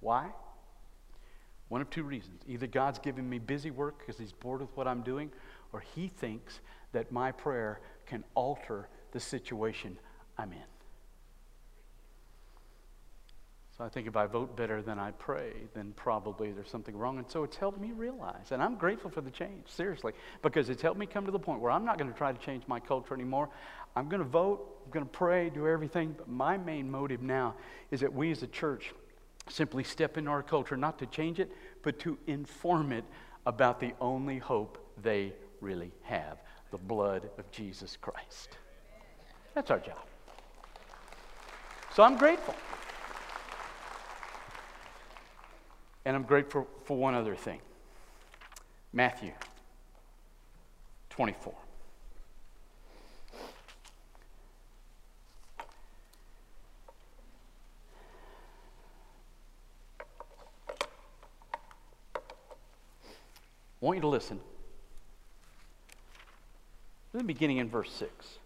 Why? 0.00 0.28
One 1.68 1.80
of 1.80 1.90
two 1.90 2.02
reasons. 2.02 2.42
Either 2.46 2.66
God's 2.66 2.98
giving 2.98 3.28
me 3.28 3.38
busy 3.38 3.70
work 3.70 3.98
because 3.98 4.18
He's 4.18 4.32
bored 4.32 4.60
with 4.60 4.74
what 4.74 4.88
I'm 4.88 5.02
doing, 5.02 5.30
or 5.72 5.80
He 5.80 6.08
thinks 6.08 6.60
that 6.92 7.12
my 7.12 7.32
prayer 7.32 7.80
can 8.06 8.24
alter 8.34 8.88
the 9.12 9.20
situation 9.20 9.98
I'm 10.38 10.52
in. 10.52 10.77
So 13.78 13.84
I 13.84 13.88
think 13.88 14.08
if 14.08 14.16
I 14.16 14.26
vote 14.26 14.56
better 14.56 14.82
than 14.82 14.98
I 14.98 15.12
pray, 15.12 15.52
then 15.72 15.92
probably 15.94 16.50
there's 16.50 16.68
something 16.68 16.96
wrong. 16.96 17.18
And 17.18 17.30
so 17.30 17.44
it's 17.44 17.56
helped 17.56 17.80
me 17.80 17.92
realize. 17.92 18.50
And 18.50 18.60
I'm 18.60 18.74
grateful 18.74 19.08
for 19.08 19.20
the 19.20 19.30
change, 19.30 19.68
seriously, 19.68 20.14
because 20.42 20.68
it's 20.68 20.82
helped 20.82 20.98
me 20.98 21.06
come 21.06 21.24
to 21.26 21.30
the 21.30 21.38
point 21.38 21.60
where 21.60 21.70
I'm 21.70 21.84
not 21.84 21.96
going 21.96 22.10
to 22.10 22.18
try 22.18 22.32
to 22.32 22.38
change 22.44 22.64
my 22.66 22.80
culture 22.80 23.14
anymore. 23.14 23.48
I'm 23.94 24.08
going 24.08 24.20
to 24.20 24.28
vote, 24.28 24.82
I'm 24.84 24.90
going 24.90 25.06
to 25.06 25.10
pray, 25.10 25.48
do 25.48 25.68
everything. 25.68 26.16
But 26.18 26.28
my 26.28 26.58
main 26.58 26.90
motive 26.90 27.22
now 27.22 27.54
is 27.92 28.00
that 28.00 28.12
we 28.12 28.32
as 28.32 28.42
a 28.42 28.48
church 28.48 28.92
simply 29.48 29.84
step 29.84 30.18
into 30.18 30.28
our 30.28 30.42
culture, 30.42 30.76
not 30.76 30.98
to 30.98 31.06
change 31.06 31.38
it, 31.38 31.52
but 31.82 32.00
to 32.00 32.18
inform 32.26 32.90
it 32.90 33.04
about 33.46 33.78
the 33.78 33.92
only 34.00 34.38
hope 34.38 34.84
they 35.02 35.32
really 35.60 35.92
have 36.02 36.38
the 36.72 36.78
blood 36.78 37.30
of 37.38 37.48
Jesus 37.52 37.96
Christ. 37.96 38.58
That's 39.54 39.70
our 39.70 39.78
job. 39.78 40.04
So 41.94 42.02
I'm 42.02 42.18
grateful. 42.18 42.56
And 46.08 46.16
I'm 46.16 46.22
grateful 46.22 46.66
for 46.84 46.96
one 46.96 47.12
other 47.12 47.36
thing 47.36 47.60
Matthew 48.94 49.32
24. 51.10 51.52
I 63.70 63.84
want 63.84 63.98
you 63.98 64.00
to 64.00 64.08
listen. 64.08 64.40
The 67.12 67.22
beginning 67.22 67.58
in 67.58 67.68
verse 67.68 67.92
6. 67.92 68.38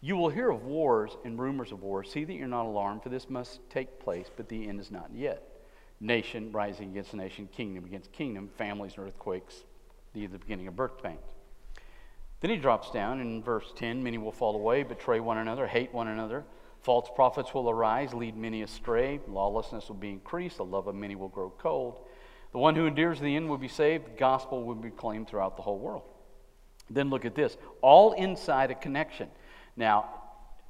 You 0.00 0.16
will 0.16 0.28
hear 0.28 0.50
of 0.50 0.64
wars 0.64 1.16
and 1.24 1.38
rumors 1.38 1.72
of 1.72 1.82
wars. 1.82 2.10
See 2.10 2.24
that 2.24 2.32
you're 2.32 2.46
not 2.46 2.66
alarmed, 2.66 3.02
for 3.02 3.08
this 3.08 3.28
must 3.28 3.60
take 3.68 3.98
place, 3.98 4.30
but 4.34 4.48
the 4.48 4.68
end 4.68 4.80
is 4.80 4.90
not 4.90 5.10
yet. 5.12 5.42
Nation 6.00 6.52
rising 6.52 6.90
against 6.90 7.14
nation, 7.14 7.48
kingdom 7.50 7.84
against 7.84 8.12
kingdom, 8.12 8.48
families 8.56 8.92
and 8.96 9.06
earthquakes, 9.06 9.64
the, 10.14 10.26
the 10.26 10.38
beginning 10.38 10.68
of 10.68 10.76
birth 10.76 11.02
pains. 11.02 11.18
Then 12.40 12.50
he 12.52 12.56
drops 12.56 12.92
down 12.92 13.20
in 13.20 13.42
verse 13.42 13.72
10 13.74 14.02
Many 14.02 14.18
will 14.18 14.30
fall 14.30 14.54
away, 14.54 14.84
betray 14.84 15.18
one 15.18 15.38
another, 15.38 15.66
hate 15.66 15.92
one 15.92 16.06
another. 16.06 16.44
False 16.82 17.10
prophets 17.16 17.52
will 17.52 17.68
arise, 17.68 18.14
lead 18.14 18.36
many 18.36 18.62
astray. 18.62 19.18
Lawlessness 19.26 19.88
will 19.88 19.96
be 19.96 20.10
increased. 20.10 20.58
The 20.58 20.64
love 20.64 20.86
of 20.86 20.94
many 20.94 21.16
will 21.16 21.28
grow 21.28 21.52
cold. 21.58 21.98
The 22.52 22.58
one 22.58 22.76
who 22.76 22.86
endures 22.86 23.18
the 23.18 23.34
end 23.34 23.48
will 23.48 23.58
be 23.58 23.68
saved. 23.68 24.06
The 24.06 24.18
gospel 24.18 24.62
will 24.62 24.76
be 24.76 24.90
proclaimed 24.90 25.28
throughout 25.28 25.56
the 25.56 25.62
whole 25.62 25.78
world. 25.78 26.04
Then 26.88 27.10
look 27.10 27.24
at 27.24 27.34
this 27.34 27.56
all 27.82 28.12
inside 28.12 28.70
a 28.70 28.74
connection. 28.76 29.28
Now, 29.78 30.10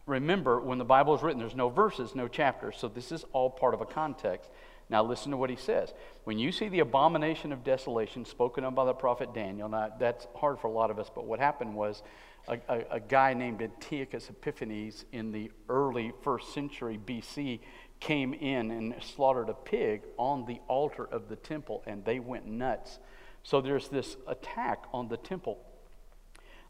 remember, 0.06 0.60
when 0.60 0.76
the 0.76 0.84
Bible 0.84 1.14
is 1.16 1.22
written, 1.22 1.40
there's 1.40 1.56
no 1.56 1.70
verses, 1.70 2.14
no 2.14 2.28
chapters, 2.28 2.76
so 2.78 2.88
this 2.88 3.10
is 3.10 3.24
all 3.32 3.48
part 3.48 3.72
of 3.72 3.80
a 3.80 3.86
context. 3.86 4.50
Now, 4.90 5.02
listen 5.02 5.30
to 5.32 5.36
what 5.38 5.50
he 5.50 5.56
says. 5.56 5.92
When 6.24 6.38
you 6.38 6.52
see 6.52 6.68
the 6.68 6.80
abomination 6.80 7.50
of 7.52 7.64
desolation 7.64 8.26
spoken 8.26 8.64
of 8.64 8.74
by 8.74 8.84
the 8.84 8.92
prophet 8.92 9.34
Daniel, 9.34 9.68
now 9.68 9.92
that's 9.98 10.26
hard 10.36 10.58
for 10.60 10.68
a 10.68 10.70
lot 10.70 10.90
of 10.90 10.98
us, 10.98 11.10
but 11.12 11.24
what 11.24 11.40
happened 11.40 11.74
was 11.74 12.02
a, 12.46 12.58
a, 12.68 12.84
a 12.92 13.00
guy 13.00 13.32
named 13.32 13.62
Antiochus 13.62 14.28
Epiphanes 14.28 15.06
in 15.10 15.32
the 15.32 15.50
early 15.70 16.12
first 16.22 16.52
century 16.52 16.98
BC 17.04 17.60
came 18.00 18.34
in 18.34 18.70
and 18.70 18.94
slaughtered 19.02 19.48
a 19.48 19.54
pig 19.54 20.02
on 20.18 20.44
the 20.44 20.60
altar 20.68 21.04
of 21.04 21.30
the 21.30 21.36
temple, 21.36 21.82
and 21.86 22.04
they 22.04 22.20
went 22.20 22.46
nuts. 22.46 22.98
So 23.42 23.62
there's 23.62 23.88
this 23.88 24.18
attack 24.26 24.84
on 24.92 25.08
the 25.08 25.16
temple. 25.16 25.58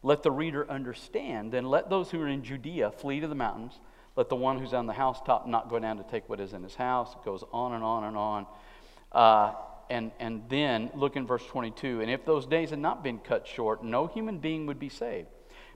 Let 0.01 0.23
the 0.23 0.31
reader 0.31 0.69
understand. 0.69 1.51
Then 1.51 1.65
let 1.65 1.89
those 1.89 2.09
who 2.09 2.21
are 2.21 2.27
in 2.27 2.43
Judea 2.43 2.91
flee 2.91 3.19
to 3.19 3.27
the 3.27 3.35
mountains. 3.35 3.79
Let 4.15 4.29
the 4.29 4.35
one 4.35 4.59
who's 4.59 4.73
on 4.73 4.85
the 4.85 4.93
housetop 4.93 5.47
not 5.47 5.69
go 5.69 5.79
down 5.79 5.97
to 5.97 6.03
take 6.03 6.27
what 6.27 6.39
is 6.39 6.53
in 6.53 6.63
his 6.63 6.75
house. 6.75 7.13
It 7.13 7.25
goes 7.25 7.43
on 7.51 7.73
and 7.73 7.83
on 7.83 8.03
and 8.05 8.17
on. 8.17 8.45
Uh, 9.11 9.53
and, 9.89 10.11
and 10.19 10.43
then 10.49 10.91
look 10.93 11.15
in 11.15 11.25
verse 11.25 11.45
22. 11.45 12.01
And 12.01 12.11
if 12.11 12.25
those 12.25 12.45
days 12.45 12.69
had 12.69 12.79
not 12.79 13.03
been 13.03 13.17
cut 13.19 13.47
short, 13.47 13.83
no 13.83 14.07
human 14.07 14.37
being 14.39 14.65
would 14.67 14.79
be 14.79 14.89
saved. 14.89 15.27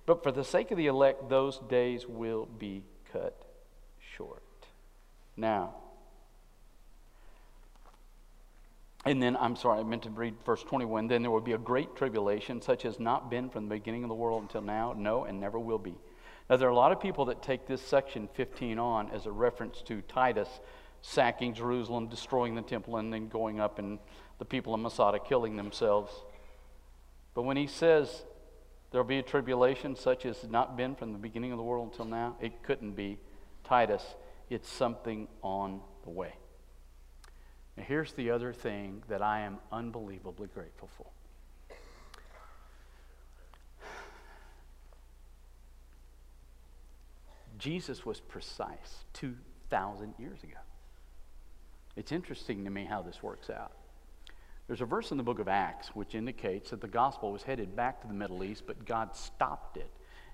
But 0.05 0.23
for 0.23 0.31
the 0.31 0.43
sake 0.43 0.71
of 0.71 0.77
the 0.77 0.87
elect, 0.87 1.29
those 1.29 1.59
days 1.69 2.07
will 2.07 2.45
be 2.45 2.83
cut 3.11 3.35
short. 3.99 4.43
Now, 5.35 5.75
And 9.05 9.21
then, 9.21 9.35
I'm 9.35 9.55
sorry, 9.55 9.79
I 9.79 9.83
meant 9.83 10.03
to 10.03 10.09
read 10.09 10.35
verse 10.45 10.63
21. 10.63 11.07
Then 11.07 11.21
there 11.21 11.31
will 11.31 11.41
be 11.41 11.51
a 11.53 11.57
great 11.57 11.95
tribulation, 11.95 12.61
such 12.61 12.85
as 12.85 12.99
not 12.99 13.29
been 13.29 13.49
from 13.49 13.67
the 13.67 13.75
beginning 13.75 14.03
of 14.03 14.09
the 14.09 14.15
world 14.15 14.43
until 14.43 14.61
now, 14.61 14.93
no, 14.95 15.25
and 15.25 15.39
never 15.39 15.59
will 15.59 15.77
be. 15.77 15.95
Now, 16.49 16.57
there 16.57 16.67
are 16.67 16.71
a 16.71 16.75
lot 16.75 16.91
of 16.91 17.01
people 17.01 17.25
that 17.25 17.41
take 17.41 17.67
this 17.67 17.81
section 17.81 18.29
15 18.33 18.79
on 18.79 19.11
as 19.11 19.25
a 19.25 19.31
reference 19.31 19.81
to 19.83 20.01
Titus 20.01 20.49
sacking 21.01 21.53
Jerusalem, 21.53 22.07
destroying 22.07 22.55
the 22.55 22.61
temple, 22.61 22.97
and 22.97 23.11
then 23.11 23.27
going 23.27 23.59
up 23.59 23.77
and 23.77 23.99
the 24.39 24.45
people 24.45 24.73
of 24.73 24.79
Masada 24.79 25.19
killing 25.19 25.57
themselves. 25.57 26.13
But 27.33 27.43
when 27.43 27.57
he 27.57 27.67
says 27.67 28.23
there 28.91 29.01
will 29.01 29.07
be 29.07 29.17
a 29.17 29.23
tribulation 29.23 29.95
such 29.95 30.25
as 30.25 30.43
not 30.43 30.77
been 30.77 30.95
from 30.95 31.11
the 31.11 31.17
beginning 31.17 31.51
of 31.51 31.57
the 31.57 31.63
world 31.63 31.89
until 31.91 32.05
now, 32.05 32.37
it 32.39 32.63
couldn't 32.63 32.93
be 32.93 33.17
Titus. 33.63 34.03
It's 34.49 34.69
something 34.69 35.27
on 35.41 35.81
the 36.03 36.09
way. 36.09 36.33
Now, 37.77 37.83
here's 37.83 38.13
the 38.13 38.31
other 38.31 38.53
thing 38.53 39.03
that 39.09 39.21
I 39.21 39.41
am 39.41 39.57
unbelievably 39.71 40.49
grateful 40.53 40.89
for. 40.95 41.07
Jesus 47.57 48.05
was 48.05 48.19
precise 48.19 49.05
2,000 49.13 50.13
years 50.19 50.43
ago. 50.43 50.57
It's 51.95 52.11
interesting 52.11 52.65
to 52.65 52.69
me 52.69 52.85
how 52.85 53.01
this 53.01 53.23
works 53.23 53.49
out. 53.49 53.71
There's 54.67 54.81
a 54.81 54.85
verse 54.85 55.11
in 55.11 55.17
the 55.17 55.23
book 55.23 55.39
of 55.39 55.47
Acts 55.47 55.89
which 55.89 56.15
indicates 56.15 56.71
that 56.71 56.81
the 56.81 56.87
gospel 56.87 57.31
was 57.31 57.43
headed 57.43 57.75
back 57.75 58.01
to 58.01 58.07
the 58.07 58.13
Middle 58.13 58.43
East, 58.43 58.63
but 58.65 58.85
God 58.85 59.15
stopped 59.15 59.77
it 59.77 59.89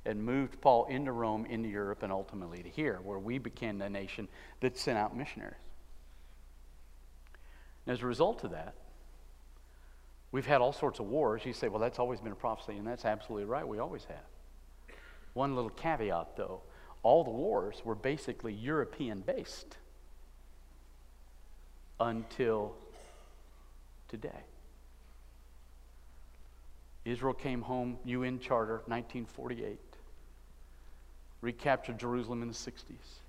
and 0.06 0.24
moved 0.24 0.62
Paul 0.62 0.86
into 0.86 1.12
Rome, 1.12 1.46
into 1.46 1.68
Europe, 1.68 2.04
and 2.04 2.12
ultimately 2.12 2.64
to 2.64 2.70
here, 2.70 3.00
where 3.04 3.20
we 3.20 3.38
became 3.38 3.78
the 3.78 3.90
nation 3.90 4.28
that 4.62 4.78
sent 4.78 4.98
out 4.98 5.16
missionaries. 5.16 5.56
And 7.90 7.98
as 7.98 8.04
a 8.04 8.06
result 8.06 8.44
of 8.44 8.52
that, 8.52 8.76
we've 10.32 10.46
had 10.46 10.62
all 10.62 10.72
sorts 10.72 11.00
of 11.00 11.08
wars. 11.08 11.42
You 11.44 11.54
say, 11.54 11.70
well, 11.70 11.80
that's 11.80 11.98
always 11.98 12.22
been 12.22 12.32
a 12.32 12.36
prophecy, 12.36 12.78
and 12.78 12.86
that's 12.86 13.04
absolutely 13.04 13.46
right. 13.46 13.68
We 13.68 13.80
always 13.80 14.06
have. 14.06 14.98
One 15.34 15.56
little 15.56 15.72
caveat, 15.72 16.38
though 16.38 16.62
all 17.02 17.24
the 17.24 17.32
wars 17.32 17.82
were 17.84 17.96
basically 17.96 18.54
European 18.54 19.22
based 19.22 19.78
until 22.00 22.76
today. 24.08 24.44
Israel 27.06 27.34
came 27.34 27.64
home, 27.64 27.98
UN 28.06 28.38
Charter, 28.38 28.84
1948, 28.86 29.80
recaptured 31.42 31.98
Jerusalem 31.98 32.44
in 32.44 32.50
the 32.50 32.54
60s. 32.54 33.22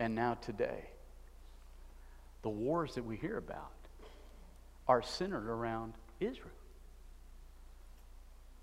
And 0.00 0.16
now, 0.16 0.34
today, 0.34 0.86
the 2.42 2.48
wars 2.48 2.94
that 2.94 3.04
we 3.04 3.16
hear 3.16 3.38
about 3.38 3.72
are 4.88 5.02
centered 5.02 5.48
around 5.48 5.94
Israel. 6.20 6.50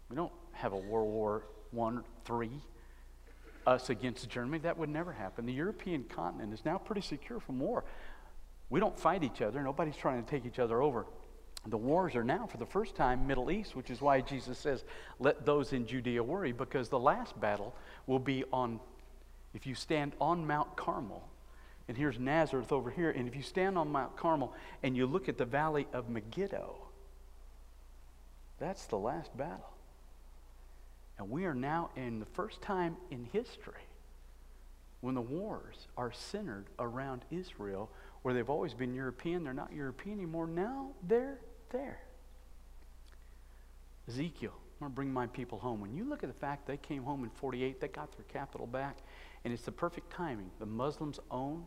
We 0.09 0.15
don't 0.15 0.33
have 0.53 0.73
a 0.73 0.77
World 0.77 1.09
War 1.09 1.43
One, 1.71 2.03
three, 2.25 2.61
us 3.67 3.89
against 3.89 4.27
Germany. 4.27 4.57
That 4.59 4.77
would 4.77 4.89
never 4.89 5.11
happen. 5.11 5.45
The 5.45 5.53
European 5.53 6.03
continent 6.03 6.53
is 6.53 6.65
now 6.65 6.77
pretty 6.77 7.01
secure 7.01 7.39
from 7.39 7.59
war. 7.59 7.83
We 8.69 8.79
don't 8.79 8.99
fight 8.99 9.23
each 9.23 9.41
other. 9.41 9.61
Nobody's 9.61 9.95
trying 9.95 10.23
to 10.23 10.29
take 10.29 10.45
each 10.45 10.59
other 10.59 10.81
over. 10.81 11.05
The 11.67 11.77
wars 11.77 12.15
are 12.15 12.23
now, 12.23 12.47
for 12.47 12.57
the 12.57 12.65
first 12.65 12.95
time, 12.95 13.27
Middle 13.27 13.51
East, 13.51 13.75
which 13.75 13.91
is 13.91 14.01
why 14.01 14.21
Jesus 14.21 14.57
says, 14.57 14.83
"Let 15.19 15.45
those 15.45 15.73
in 15.73 15.85
Judea 15.85 16.23
worry," 16.23 16.53
because 16.53 16.89
the 16.89 16.99
last 16.99 17.39
battle 17.39 17.75
will 18.07 18.19
be 18.19 18.43
on. 18.51 18.79
If 19.53 19.67
you 19.67 19.75
stand 19.75 20.15
on 20.19 20.47
Mount 20.47 20.75
Carmel, 20.75 21.28
and 21.89 21.97
here's 21.97 22.19
Nazareth 22.19 22.71
over 22.71 22.91
here. 22.91 23.09
And 23.09 23.27
if 23.27 23.35
you 23.35 23.41
stand 23.41 23.75
on 23.75 23.91
Mount 23.91 24.15
Carmel 24.15 24.53
and 24.83 24.95
you 24.95 25.07
look 25.07 25.27
at 25.27 25.39
the 25.39 25.43
valley 25.43 25.87
of 25.91 26.07
Megiddo, 26.07 26.77
that's 28.59 28.85
the 28.85 28.95
last 28.95 29.35
battle. 29.35 29.73
And 31.17 31.31
we 31.31 31.45
are 31.45 31.55
now 31.55 31.89
in 31.95 32.19
the 32.19 32.27
first 32.27 32.61
time 32.61 32.95
in 33.09 33.25
history 33.33 33.73
when 35.01 35.15
the 35.15 35.21
wars 35.21 35.87
are 35.97 36.11
centered 36.11 36.67
around 36.77 37.25
Israel, 37.31 37.89
where 38.21 38.35
they've 38.35 38.51
always 38.51 38.75
been 38.75 38.93
European. 38.93 39.43
They're 39.43 39.51
not 39.51 39.73
European 39.73 40.19
anymore. 40.19 40.45
Now 40.45 40.91
they're 41.07 41.39
there. 41.71 42.01
Ezekiel, 44.07 44.53
I'm 44.53 44.79
going 44.79 44.91
to 44.91 44.95
bring 44.95 45.11
my 45.11 45.25
people 45.25 45.57
home. 45.57 45.81
When 45.81 45.95
you 45.95 46.03
look 46.03 46.21
at 46.21 46.29
the 46.29 46.39
fact 46.39 46.67
they 46.67 46.77
came 46.77 47.01
home 47.01 47.23
in 47.23 47.31
48, 47.31 47.81
they 47.81 47.87
got 47.87 48.15
their 48.15 48.25
capital 48.25 48.67
back, 48.67 48.97
and 49.43 49.51
it's 49.51 49.63
the 49.63 49.71
perfect 49.71 50.11
timing. 50.11 50.51
The 50.59 50.67
Muslims 50.67 51.19
own 51.31 51.65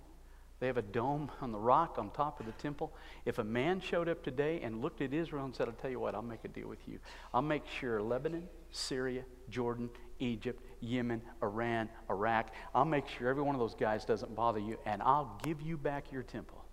they 0.62 0.68
have 0.68 0.77
a 0.77 0.83
dome 0.83 1.29
on 1.40 1.51
the 1.51 1.59
rock 1.59 1.96
on 1.98 2.09
top 2.11 2.38
of 2.38 2.46
the 2.46 2.53
temple. 2.53 2.92
If 3.25 3.38
a 3.38 3.44
man 3.44 3.81
showed 3.81 4.09
up 4.09 4.22
today 4.22 4.61
and 4.62 4.81
looked 4.81 5.01
at 5.01 5.12
Israel 5.12 5.44
and 5.44 5.53
said, 5.53 5.66
I'll 5.66 5.75
tell 5.75 5.90
you 5.90 5.98
what, 5.98 6.14
I'll 6.14 6.22
make 6.22 6.44
a 6.44 6.48
deal 6.48 6.68
with 6.68 6.87
you. 6.87 7.01
I'll 7.35 7.42
make 7.42 7.64
sure 7.81 8.01
Lebanon, 8.01 8.46
Syria, 8.70 9.25
Jordan, 9.51 9.90
Egypt, 10.20 10.64
Yemen, 10.81 11.20
Iran, 11.42 11.88
Iraq, 12.09 12.55
I'll 12.77 12.85
make 12.85 13.09
sure 13.09 13.29
every 13.29 13.42
one 13.42 13.57
of 13.57 13.59
those 13.59 13.75
guys 13.75 14.05
doesn't 14.05 14.37
bother 14.37 14.61
you, 14.61 14.79
and 14.87 15.03
I'll 15.03 15.37
give 15.42 15.61
you 15.61 15.77
back 15.77 16.12
your 16.12 16.22
temple 16.22 16.64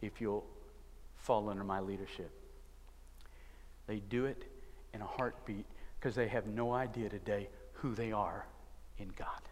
if 0.00 0.22
you'll 0.22 0.46
fall 1.16 1.50
under 1.50 1.64
my 1.64 1.80
leadership. 1.80 2.30
They 3.86 3.98
do 3.98 4.24
it 4.24 4.42
in 4.94 5.02
a 5.02 5.06
heartbeat 5.06 5.66
because 6.00 6.14
they 6.14 6.28
have 6.28 6.46
no 6.46 6.72
idea 6.72 7.10
today 7.10 7.50
who 7.74 7.94
they 7.94 8.10
are 8.10 8.46
in 8.96 9.08
God. 9.08 9.42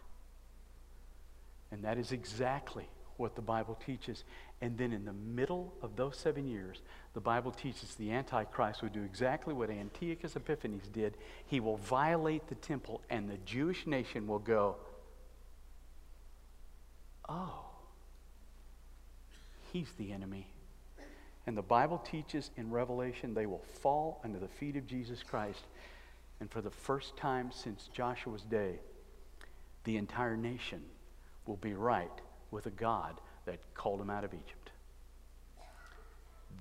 And 1.71 1.83
that 1.83 1.97
is 1.97 2.11
exactly 2.11 2.87
what 3.17 3.35
the 3.35 3.41
Bible 3.41 3.77
teaches. 3.85 4.23
And 4.61 4.77
then 4.77 4.91
in 4.91 5.05
the 5.05 5.13
middle 5.13 5.73
of 5.81 5.95
those 5.95 6.17
seven 6.17 6.47
years, 6.47 6.81
the 7.13 7.21
Bible 7.21 7.51
teaches 7.51 7.95
the 7.95 8.11
Antichrist 8.11 8.81
will 8.81 8.89
do 8.89 9.03
exactly 9.03 9.53
what 9.53 9.69
Antiochus 9.69 10.35
Epiphanes 10.35 10.87
did. 10.87 11.17
He 11.45 11.59
will 11.59 11.77
violate 11.77 12.47
the 12.47 12.55
temple, 12.55 13.01
and 13.09 13.29
the 13.29 13.37
Jewish 13.45 13.87
nation 13.87 14.27
will 14.27 14.39
go, 14.39 14.75
oh, 17.27 17.65
he's 19.71 19.91
the 19.97 20.11
enemy. 20.11 20.47
And 21.47 21.55
the 21.55 21.61
Bible 21.61 21.99
teaches 21.99 22.49
in 22.57 22.71
Revelation 22.71 23.33
they 23.33 23.45
will 23.45 23.63
fall 23.81 24.19
under 24.23 24.39
the 24.39 24.47
feet 24.47 24.75
of 24.75 24.87
Jesus 24.87 25.21
Christ. 25.21 25.63
And 26.39 26.49
for 26.49 26.61
the 26.61 26.71
first 26.71 27.15
time 27.17 27.51
since 27.51 27.89
Joshua's 27.93 28.41
day, 28.41 28.79
the 29.83 29.97
entire 29.97 30.35
nation 30.35 30.81
will 31.45 31.57
be 31.57 31.73
right 31.73 32.21
with 32.51 32.65
a 32.65 32.71
God 32.71 33.19
that 33.45 33.59
called 33.73 34.01
him 34.01 34.09
out 34.09 34.23
of 34.23 34.33
Egypt. 34.33 34.71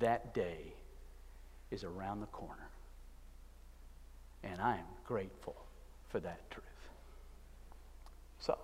That 0.01 0.35
day 0.35 0.75
is 1.71 1.85
around 1.85 2.21
the 2.21 2.27
corner. 2.27 2.69
And 4.43 4.61
I 4.61 4.77
am 4.77 4.87
grateful 5.07 5.57
for 6.09 6.21
that 6.21 6.51
truth. 6.51 6.65
So, 8.39 8.59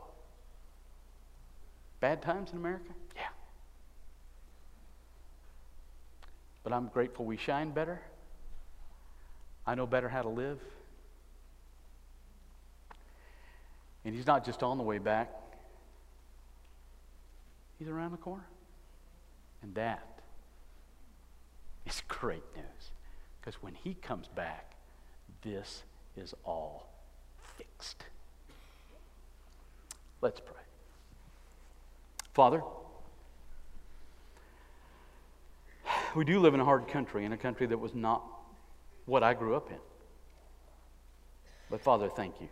bad 2.01 2.21
times 2.21 2.51
in 2.53 2.59
America? 2.59 2.93
Yeah. 3.17 3.23
But 6.63 6.73
I'm 6.73 6.89
grateful 6.89 7.25
we 7.25 7.37
shine 7.37 7.71
better. 7.71 8.01
I 9.67 9.75
know 9.75 9.87
better 9.87 10.09
how 10.09 10.23
to 10.23 10.29
live. 10.29 10.59
And 14.05 14.15
he's 14.15 14.27
not 14.27 14.45
just 14.45 14.63
on 14.63 14.79
the 14.79 14.85
way 14.85 14.99
back, 14.99 15.31
he's 17.81 17.89
around 17.89 18.13
the 18.13 18.19
corner. 18.19 18.47
And 19.63 19.75
that 19.75 20.21
is 21.87 22.03
great 22.09 22.45
news. 22.55 22.93
Because 23.41 23.61
when 23.61 23.75
he 23.75 23.95
comes 23.95 24.29
back, 24.29 24.75
this 25.43 25.83
is 26.17 26.35
all 26.45 26.89
fixed. 27.57 28.05
Let's 30.21 30.39
pray. 30.39 30.63
Father, 32.35 32.63
we 36.15 36.25
do 36.25 36.39
live 36.39 36.53
in 36.53 36.61
a 36.61 36.65
hard 36.65 36.87
country, 36.87 37.25
in 37.25 37.33
a 37.33 37.39
country 37.39 37.67
that 37.67 37.79
was 37.79 37.95
not 37.95 38.23
what 39.07 39.23
I 39.23 39.33
grew 39.33 39.57
up 39.57 39.71
in. 39.71 39.79
But 41.71 41.81
Father, 41.81 42.11
thank 42.11 42.41
you. 42.43 42.49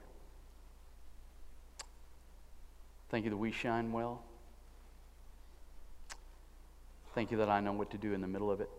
Thank 3.11 3.25
you 3.25 3.31
that 3.31 3.37
we 3.37 3.53
shine 3.53 3.93
well. 3.93 4.23
Thank 7.19 7.33
you 7.33 7.39
that 7.39 7.49
I 7.49 7.59
know 7.59 7.73
what 7.73 7.91
to 7.91 7.99
do 7.99 8.15
in 8.15 8.21
the 8.21 8.29
middle 8.29 8.49
of 8.49 8.61
it, 8.61 8.71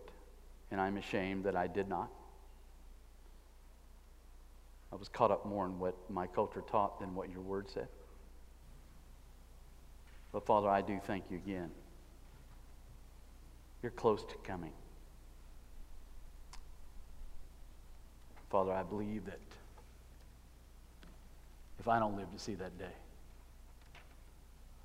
and 0.70 0.80
I'm 0.80 0.96
ashamed 0.96 1.44
that 1.44 1.54
I 1.54 1.66
did 1.66 1.90
not. 1.90 2.08
I 4.90 4.96
was 4.96 5.10
caught 5.10 5.30
up 5.30 5.44
more 5.44 5.66
in 5.66 5.78
what 5.78 5.94
my 6.08 6.26
culture 6.26 6.62
taught 6.62 7.00
than 7.00 7.14
what 7.14 7.28
your 7.28 7.42
word 7.42 7.68
said. 7.68 7.88
But 10.32 10.46
Father, 10.46 10.70
I 10.70 10.80
do 10.80 10.98
thank 11.06 11.24
you 11.30 11.36
again. 11.36 11.70
You're 13.82 13.92
close 13.92 14.24
to 14.24 14.34
coming. 14.36 14.72
Father, 18.48 18.72
I 18.72 18.84
believe 18.84 19.26
that 19.26 19.38
if 21.78 21.88
I 21.88 21.98
don't 21.98 22.16
live 22.16 22.32
to 22.32 22.38
see 22.38 22.54
that 22.54 22.78
day, 22.78 22.96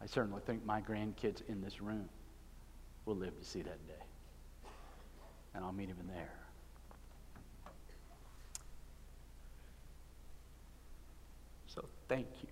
I 0.01 0.07
certainly 0.07 0.41
think 0.45 0.65
my 0.65 0.81
grandkids 0.81 1.41
in 1.47 1.61
this 1.61 1.79
room 1.79 2.09
will 3.05 3.15
live 3.15 3.37
to 3.39 3.45
see 3.45 3.61
that 3.61 3.87
day. 3.87 3.93
And 5.53 5.63
I'll 5.63 5.71
meet 5.71 5.89
him 5.89 5.97
in 5.99 6.07
there. 6.07 6.33
So 11.67 11.85
thank 12.07 12.27
you 12.41 12.49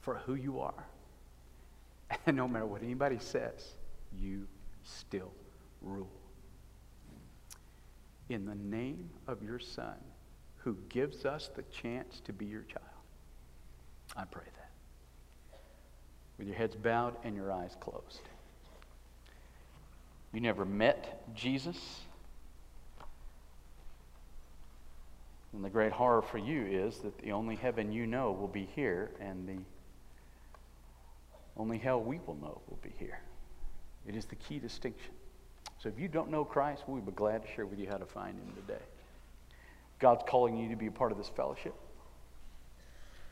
for 0.00 0.16
who 0.26 0.34
you 0.34 0.60
are. 0.60 0.84
And 2.26 2.36
no 2.36 2.48
matter 2.48 2.66
what 2.66 2.82
anybody 2.82 3.18
says, 3.20 3.74
you 4.18 4.46
still 4.82 5.30
rule. 5.80 6.10
In 8.28 8.44
the 8.44 8.56
name 8.56 9.08
of 9.28 9.42
your 9.42 9.60
Son, 9.60 9.94
who 10.56 10.76
gives 10.88 11.24
us 11.24 11.50
the 11.54 11.62
chance 11.62 12.20
to 12.24 12.32
be 12.32 12.46
your 12.46 12.62
child, 12.62 12.84
I 14.16 14.24
pray 14.24 14.44
that. 14.56 14.70
With 16.36 16.48
your 16.48 16.56
heads 16.56 16.74
bowed 16.74 17.16
and 17.22 17.36
your 17.36 17.52
eyes 17.52 17.76
closed. 17.80 18.29
You 20.32 20.40
never 20.40 20.64
met 20.64 21.34
Jesus. 21.34 22.00
And 25.52 25.64
the 25.64 25.70
great 25.70 25.92
horror 25.92 26.22
for 26.22 26.38
you 26.38 26.64
is 26.64 26.98
that 26.98 27.18
the 27.18 27.32
only 27.32 27.56
heaven 27.56 27.90
you 27.92 28.06
know 28.06 28.30
will 28.30 28.48
be 28.48 28.68
here, 28.76 29.10
and 29.20 29.48
the 29.48 29.58
only 31.56 31.78
hell 31.78 32.00
we 32.00 32.20
will 32.24 32.36
know 32.36 32.60
will 32.68 32.78
be 32.82 32.92
here. 32.98 33.18
It 34.06 34.14
is 34.14 34.24
the 34.26 34.36
key 34.36 34.58
distinction. 34.58 35.12
So 35.78 35.88
if 35.88 35.98
you 35.98 36.08
don't 36.08 36.30
know 36.30 36.44
Christ, 36.44 36.84
we'd 36.86 37.04
be 37.04 37.12
glad 37.12 37.42
to 37.42 37.48
share 37.54 37.66
with 37.66 37.78
you 37.78 37.88
how 37.88 37.96
to 37.96 38.06
find 38.06 38.38
him 38.38 38.52
today. 38.54 38.82
God's 39.98 40.22
calling 40.26 40.56
you 40.56 40.68
to 40.70 40.76
be 40.76 40.86
a 40.86 40.90
part 40.90 41.10
of 41.10 41.18
this 41.18 41.28
fellowship. 41.28 41.74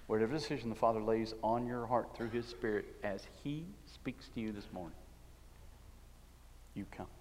Whatever 0.07 0.33
decision 0.33 0.71
the 0.71 0.75
Father 0.75 1.01
lays 1.01 1.35
on 1.43 1.67
your 1.67 1.87
heart 1.87 2.17
through 2.17 2.31
his 2.31 2.47
Spirit 2.47 2.87
as 3.03 3.27
he 3.45 3.65
speaks 3.87 4.29
to 4.35 4.41
you 4.41 4.53
this 4.53 4.67
morning, 4.73 4.97
you 6.79 6.87
come. 6.97 7.18